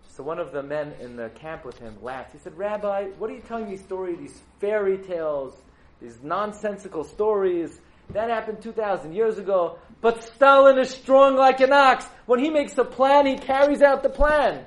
So 0.08 0.22
one 0.22 0.38
of 0.38 0.52
the 0.52 0.62
men 0.62 0.94
in 1.00 1.16
the 1.16 1.28
camp 1.30 1.64
with 1.64 1.78
him 1.78 1.96
laughed. 2.02 2.32
He 2.32 2.38
said, 2.38 2.56
Rabbi, 2.56 3.08
what 3.18 3.30
are 3.30 3.34
you 3.34 3.42
telling 3.42 3.68
me 3.68 3.76
stories, 3.76 4.18
these 4.18 4.40
fairy 4.60 4.98
tales, 4.98 5.54
these 6.00 6.18
nonsensical 6.22 7.04
stories? 7.04 7.80
That 8.10 8.30
happened 8.30 8.62
2,000 8.62 9.12
years 9.12 9.38
ago. 9.38 9.78
But 10.00 10.24
Stalin 10.24 10.78
is 10.78 10.90
strong 10.90 11.36
like 11.36 11.60
an 11.60 11.72
ox. 11.72 12.06
When 12.26 12.40
he 12.40 12.50
makes 12.50 12.76
a 12.78 12.84
plan, 12.84 13.26
he 13.26 13.36
carries 13.36 13.82
out 13.82 14.02
the 14.02 14.08
plan. 14.08 14.64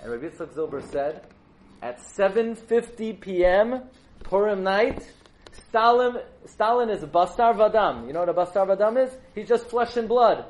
And 0.00 0.12
Rabbi 0.12 0.28
Yitzchak 0.28 0.54
Zilber 0.54 0.88
said, 0.90 1.26
at 1.86 2.00
7.50 2.00 3.20
p.m., 3.20 3.82
Purim 4.24 4.64
night, 4.64 5.08
Stalin, 5.52 6.16
Stalin 6.44 6.90
is 6.90 7.04
Basar 7.04 7.54
Vadam. 7.54 8.08
You 8.08 8.12
know 8.12 8.24
what 8.24 8.28
a 8.28 8.34
Basar 8.34 8.66
Vadam 8.66 9.06
is? 9.06 9.16
He's 9.36 9.46
just 9.46 9.66
flesh 9.66 9.96
and 9.96 10.08
blood. 10.08 10.46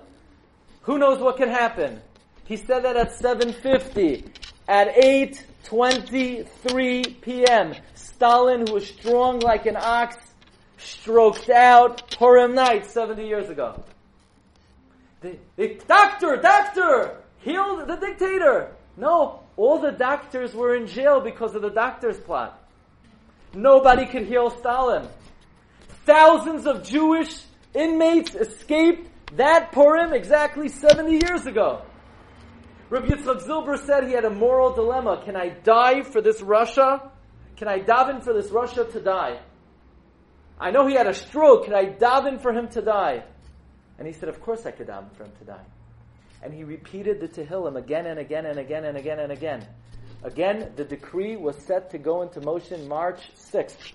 Who 0.83 0.97
knows 0.97 1.21
what 1.21 1.37
can 1.37 1.51
happen? 1.51 2.01
He 2.47 2.57
said 2.57 2.85
that 2.85 2.97
at 2.97 3.11
7.50. 3.11 4.25
At 4.67 4.95
8.23 4.95 7.21
p.m., 7.21 7.75
Stalin, 7.95 8.67
who 8.67 8.73
was 8.73 8.87
strong 8.87 9.41
like 9.41 9.67
an 9.67 9.77
ox, 9.77 10.17
stroked 10.79 11.51
out 11.51 12.17
Purim 12.17 12.55
night 12.55 12.87
70 12.87 13.27
years 13.27 13.51
ago. 13.51 13.85
The, 15.21 15.37
the 15.57 15.79
doctor, 15.87 16.37
doctor, 16.37 17.21
heal 17.41 17.85
the 17.85 17.97
dictator. 17.97 18.73
No, 18.97 19.41
all 19.57 19.79
the 19.81 19.93
doctors 19.93 20.55
were 20.55 20.75
in 20.75 20.87
jail 20.87 21.21
because 21.21 21.55
of 21.55 21.63
the 21.63 21.71
doctor's 21.71 22.19
plot. 22.19 22.63
Nobody 23.55 24.07
could 24.07 24.27
heal 24.27 24.51
Stalin. 24.51 25.09
Thousands 26.05 26.67
of 26.67 26.83
Jewish 26.83 27.37
inmates 27.75 28.35
escaped 28.35 29.09
that 29.37 29.73
Purim 29.73 30.13
exactly 30.13 30.69
70 30.69 31.13
years 31.13 31.47
ago. 31.47 31.83
Rabbi 32.89 33.09
Yitzchak 33.09 33.43
Zilber 33.43 33.79
said 33.85 34.07
he 34.07 34.13
had 34.13 34.25
a 34.25 34.31
moral 34.31 34.73
dilemma. 34.73 35.23
Can 35.25 35.37
I 35.37 35.49
die 35.49 36.03
for 36.03 36.21
this 36.21 36.41
Rasha? 36.41 37.11
Can 37.57 37.69
I 37.69 37.81
daven 37.81 38.23
for 38.23 38.33
this 38.33 38.51
Rasha 38.51 38.93
to 38.93 39.01
die? 39.01 39.41
I 40.59 40.71
know 40.71 40.87
he 40.87 40.95
had 40.95 41.07
a 41.07 41.15
stroke. 41.15 41.65
Can 41.65 41.75
I 41.75 41.87
daven 41.87 42.41
for 42.41 42.53
him 42.53 42.69
to 42.69 42.83
die? 42.83 43.25
And 43.99 44.07
he 44.07 44.13
said, 44.13 44.29
Of 44.29 44.41
course 44.41 44.65
I 44.67 44.71
could 44.71 44.87
daven 44.87 45.13
for 45.17 45.25
him 45.25 45.33
to 45.41 45.45
die. 45.45 45.65
And 46.47 46.55
he 46.55 46.63
repeated 46.63 47.19
the 47.19 47.27
Tehillim 47.27 47.77
again 47.77 48.07
and 48.07 48.21
again 48.21 48.47
and 48.47 48.57
again 48.57 48.85
and 48.85 48.97
again 48.97 49.19
and 49.19 49.33
again. 49.33 49.67
Again, 50.23 50.71
the 50.77 50.85
decree 50.85 51.35
was 51.35 51.57
set 51.57 51.91
to 51.91 51.99
go 51.99 52.23
into 52.23 52.41
motion 52.41 52.87
March 52.87 53.33
6th. 53.37 53.95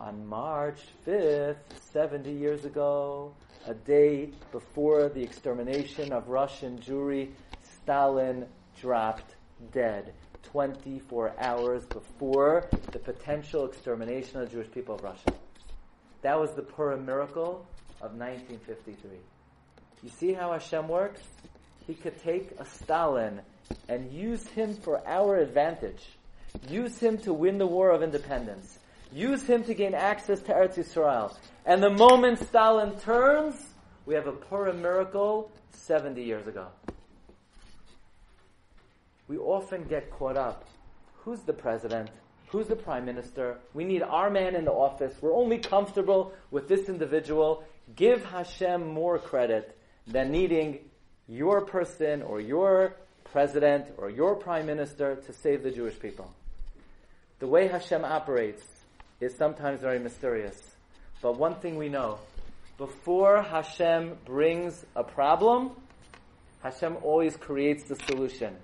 On 0.00 0.26
March 0.26 0.80
5th, 1.06 1.58
70 1.92 2.32
years 2.32 2.64
ago, 2.64 3.32
a 3.68 3.74
day 3.74 4.30
before 4.50 5.08
the 5.10 5.22
extermination 5.22 6.12
of 6.12 6.28
Russian 6.28 6.76
Jewry, 6.80 7.30
Stalin 7.62 8.44
dropped 8.80 9.36
dead. 9.72 10.14
24 10.42 11.34
hours 11.38 11.84
before 11.84 12.68
the 12.90 12.98
potential 12.98 13.64
extermination 13.64 14.40
of 14.40 14.48
the 14.48 14.56
Jewish 14.56 14.72
people 14.72 14.96
of 14.96 15.04
Russia. 15.04 15.32
That 16.22 16.40
was 16.40 16.50
the 16.56 16.62
Purim 16.62 17.06
miracle 17.06 17.64
of 18.00 18.16
1953. 18.16 19.20
You 20.02 20.10
see 20.10 20.32
how 20.32 20.52
Hashem 20.52 20.88
works? 20.88 21.20
He 21.86 21.94
could 21.94 22.20
take 22.22 22.52
a 22.58 22.64
Stalin 22.64 23.40
and 23.88 24.12
use 24.12 24.46
him 24.48 24.74
for 24.74 25.06
our 25.06 25.38
advantage. 25.38 26.04
Use 26.68 26.98
him 26.98 27.18
to 27.18 27.32
win 27.32 27.58
the 27.58 27.66
war 27.66 27.90
of 27.90 28.02
independence. 28.02 28.78
Use 29.12 29.42
him 29.44 29.64
to 29.64 29.74
gain 29.74 29.94
access 29.94 30.40
to 30.42 30.52
Eretz 30.52 30.76
Yisrael. 30.76 31.34
And 31.64 31.82
the 31.82 31.90
moment 31.90 32.38
Stalin 32.38 32.98
turns, 33.00 33.54
we 34.06 34.14
have 34.14 34.26
a 34.26 34.32
Purim 34.32 34.82
miracle 34.82 35.50
70 35.70 36.22
years 36.22 36.46
ago. 36.46 36.68
We 39.26 39.38
often 39.38 39.84
get 39.84 40.10
caught 40.10 40.36
up. 40.36 40.64
Who's 41.16 41.40
the 41.40 41.52
president? 41.52 42.10
Who's 42.48 42.66
the 42.66 42.76
prime 42.76 43.04
minister? 43.04 43.58
We 43.74 43.84
need 43.84 44.02
our 44.02 44.30
man 44.30 44.54
in 44.54 44.64
the 44.64 44.72
office. 44.72 45.14
We're 45.20 45.34
only 45.34 45.58
comfortable 45.58 46.32
with 46.50 46.68
this 46.68 46.88
individual. 46.88 47.64
Give 47.94 48.24
Hashem 48.24 48.86
more 48.86 49.18
credit 49.18 49.77
than 50.08 50.30
needing 50.30 50.80
your 51.28 51.60
person 51.66 52.22
or 52.22 52.40
your 52.40 52.96
president 53.24 53.86
or 53.98 54.10
your 54.10 54.34
prime 54.34 54.66
minister 54.66 55.16
to 55.16 55.32
save 55.32 55.62
the 55.62 55.70
Jewish 55.70 55.98
people. 56.00 56.32
The 57.38 57.46
way 57.46 57.68
Hashem 57.68 58.04
operates 58.04 58.64
is 59.20 59.36
sometimes 59.36 59.80
very 59.80 59.98
mysterious. 59.98 60.58
But 61.20 61.38
one 61.38 61.56
thing 61.56 61.76
we 61.76 61.88
know, 61.88 62.18
before 62.78 63.42
Hashem 63.42 64.18
brings 64.24 64.84
a 64.96 65.04
problem, 65.04 65.72
Hashem 66.62 66.96
always 67.02 67.36
creates 67.36 67.84
the 67.84 67.96
solution. 67.96 68.56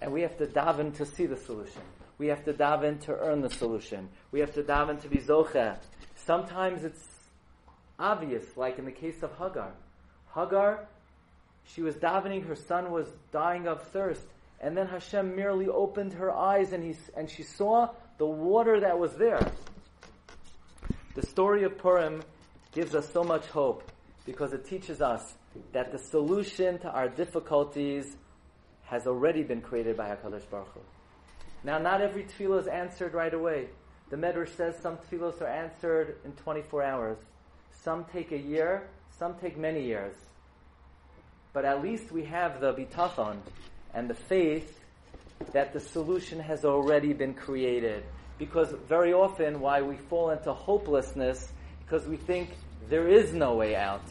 And 0.00 0.12
we 0.12 0.22
have 0.22 0.36
to 0.38 0.46
daven 0.46 0.94
to 0.96 1.06
see 1.06 1.26
the 1.26 1.36
solution. 1.36 1.82
We 2.18 2.28
have 2.28 2.44
to 2.44 2.52
daven 2.52 3.00
to 3.02 3.16
earn 3.16 3.40
the 3.40 3.50
solution. 3.50 4.08
We 4.32 4.40
have 4.40 4.52
to 4.54 4.62
daven 4.62 5.00
to 5.02 5.08
be 5.08 5.18
zocheh. 5.18 5.78
Sometimes 6.16 6.84
it's 6.84 7.04
obvious, 7.98 8.44
like 8.56 8.78
in 8.78 8.84
the 8.84 8.92
case 8.92 9.22
of 9.22 9.30
Hagar. 9.38 9.72
Hagar, 10.36 10.86
she 11.64 11.82
was 11.82 11.94
davening, 11.96 12.46
her 12.46 12.54
son 12.54 12.90
was 12.90 13.08
dying 13.32 13.66
of 13.66 13.82
thirst, 13.88 14.22
and 14.60 14.76
then 14.76 14.86
Hashem 14.86 15.34
merely 15.34 15.66
opened 15.66 16.12
her 16.12 16.32
eyes 16.32 16.72
and, 16.72 16.84
he, 16.84 16.94
and 17.16 17.28
she 17.28 17.42
saw 17.42 17.88
the 18.18 18.26
water 18.26 18.80
that 18.80 18.98
was 18.98 19.14
there. 19.14 19.40
The 21.14 21.26
story 21.26 21.64
of 21.64 21.78
Purim 21.78 22.22
gives 22.72 22.94
us 22.94 23.10
so 23.10 23.24
much 23.24 23.46
hope 23.46 23.90
because 24.26 24.52
it 24.52 24.66
teaches 24.66 25.00
us 25.00 25.34
that 25.72 25.92
the 25.92 25.98
solution 25.98 26.78
to 26.80 26.90
our 26.90 27.08
difficulties 27.08 28.16
has 28.84 29.06
already 29.06 29.42
been 29.42 29.60
created 29.60 29.96
by 29.96 30.08
HaKadosh 30.08 30.48
Baruch 30.50 30.68
Hu. 30.74 30.80
Now, 31.64 31.78
not 31.78 32.00
every 32.00 32.24
tefillah 32.24 32.60
is 32.60 32.66
answered 32.66 33.14
right 33.14 33.32
away. 33.32 33.68
The 34.10 34.16
Medrash 34.16 34.54
says 34.56 34.76
some 34.80 34.98
tefillahs 34.98 35.40
are 35.40 35.48
answered 35.48 36.16
in 36.24 36.32
24 36.32 36.82
hours. 36.82 37.18
Some 37.86 38.04
take 38.12 38.32
a 38.32 38.36
year, 38.36 38.88
some 39.16 39.36
take 39.36 39.56
many 39.56 39.84
years. 39.84 40.16
But 41.52 41.64
at 41.64 41.84
least 41.84 42.10
we 42.10 42.24
have 42.24 42.60
the 42.60 42.74
bitachon 42.74 43.36
and 43.94 44.10
the 44.10 44.14
faith 44.14 44.80
that 45.52 45.72
the 45.72 45.78
solution 45.78 46.40
has 46.40 46.64
already 46.64 47.12
been 47.12 47.32
created. 47.32 48.02
Because 48.38 48.72
very 48.88 49.12
often 49.12 49.60
why 49.60 49.82
we 49.82 49.94
fall 49.94 50.30
into 50.30 50.52
hopelessness, 50.52 51.52
because 51.84 52.08
we 52.08 52.16
think 52.16 52.56
there 52.88 53.06
is 53.06 53.32
no 53.32 53.54
way 53.54 53.76
out. 53.76 54.02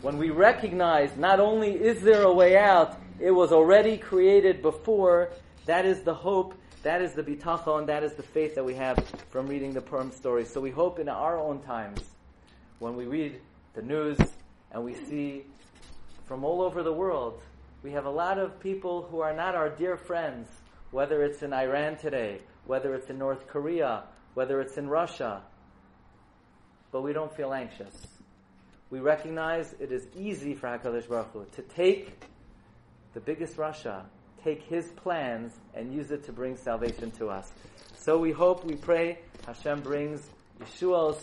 When 0.00 0.16
we 0.16 0.30
recognize 0.30 1.14
not 1.14 1.40
only 1.40 1.72
is 1.72 2.00
there 2.00 2.22
a 2.22 2.32
way 2.32 2.56
out, 2.56 2.98
it 3.20 3.32
was 3.32 3.52
already 3.52 3.98
created 3.98 4.62
before, 4.62 5.28
that 5.66 5.84
is 5.84 6.00
the 6.04 6.14
hope, 6.14 6.54
that 6.84 7.02
is 7.02 7.12
the 7.12 7.22
bitachon, 7.22 7.84
that 7.88 8.02
is 8.02 8.14
the 8.14 8.22
faith 8.22 8.54
that 8.54 8.64
we 8.64 8.76
have 8.76 8.96
from 9.28 9.46
reading 9.46 9.74
the 9.74 9.82
Purim 9.82 10.10
story. 10.10 10.46
So 10.46 10.58
we 10.58 10.70
hope 10.70 10.98
in 10.98 11.10
our 11.10 11.38
own 11.38 11.60
times, 11.60 12.00
when 12.78 12.96
we 12.96 13.06
read 13.06 13.40
the 13.74 13.82
news 13.82 14.18
and 14.70 14.84
we 14.84 14.94
see 14.94 15.44
from 16.26 16.44
all 16.44 16.62
over 16.62 16.82
the 16.82 16.92
world, 16.92 17.42
we 17.82 17.92
have 17.92 18.04
a 18.04 18.10
lot 18.10 18.38
of 18.38 18.60
people 18.60 19.02
who 19.10 19.20
are 19.20 19.34
not 19.34 19.54
our 19.54 19.68
dear 19.68 19.96
friends, 19.96 20.48
whether 20.90 21.22
it's 21.22 21.42
in 21.42 21.52
Iran 21.52 21.96
today, 21.96 22.40
whether 22.66 22.94
it's 22.94 23.08
in 23.08 23.18
North 23.18 23.46
Korea, 23.46 24.04
whether 24.34 24.60
it's 24.60 24.76
in 24.76 24.88
Russia, 24.88 25.42
but 26.92 27.02
we 27.02 27.12
don't 27.12 27.34
feel 27.34 27.52
anxious. 27.52 28.06
We 28.90 29.00
recognize 29.00 29.74
it 29.80 29.92
is 29.92 30.06
easy 30.16 30.54
for 30.54 30.68
HaKadosh 30.68 31.08
Baruch 31.08 31.32
Hu 31.32 31.46
to 31.56 31.62
take 31.62 32.22
the 33.12 33.20
biggest 33.20 33.56
Rasha, 33.56 34.02
take 34.42 34.62
his 34.62 34.86
plans 34.92 35.52
and 35.74 35.92
use 35.92 36.10
it 36.10 36.24
to 36.24 36.32
bring 36.32 36.56
salvation 36.56 37.10
to 37.12 37.28
us. 37.28 37.52
So 37.96 38.18
we 38.18 38.32
hope, 38.32 38.64
we 38.64 38.76
pray, 38.76 39.18
Hashem 39.46 39.80
brings 39.80 40.28
yeshuos 40.60 41.20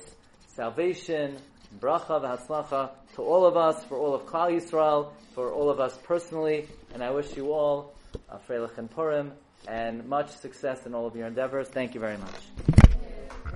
salvation, 0.56 1.38
bracha 1.80 2.22
v'hatzlacha 2.22 2.89
to 3.16 3.22
all 3.22 3.45
of 3.45 3.58
us, 3.58 3.84
for 3.86 3.97
all 3.97 4.16
of 4.16 4.26
Klal 4.26 4.51
Yisrael, 4.51 5.12
for 5.34 5.51
all 5.51 5.70
of 5.70 5.80
us 5.80 5.97
personally, 6.03 6.68
and 6.93 7.03
I 7.03 7.12
wish 7.12 7.36
you 7.36 7.51
all 7.51 7.93
a 8.30 8.38
Freilichen 8.38 8.89
Purim 8.89 9.34
and 9.68 10.08
much 10.08 10.30
success 10.30 10.86
in 10.86 10.95
all 10.95 11.08
of 11.08 11.16
your 11.16 11.28
endeavors. 11.28 11.68
Thank 11.68 11.93
you 11.93 11.99
very 11.99 12.18
much. 12.18 12.84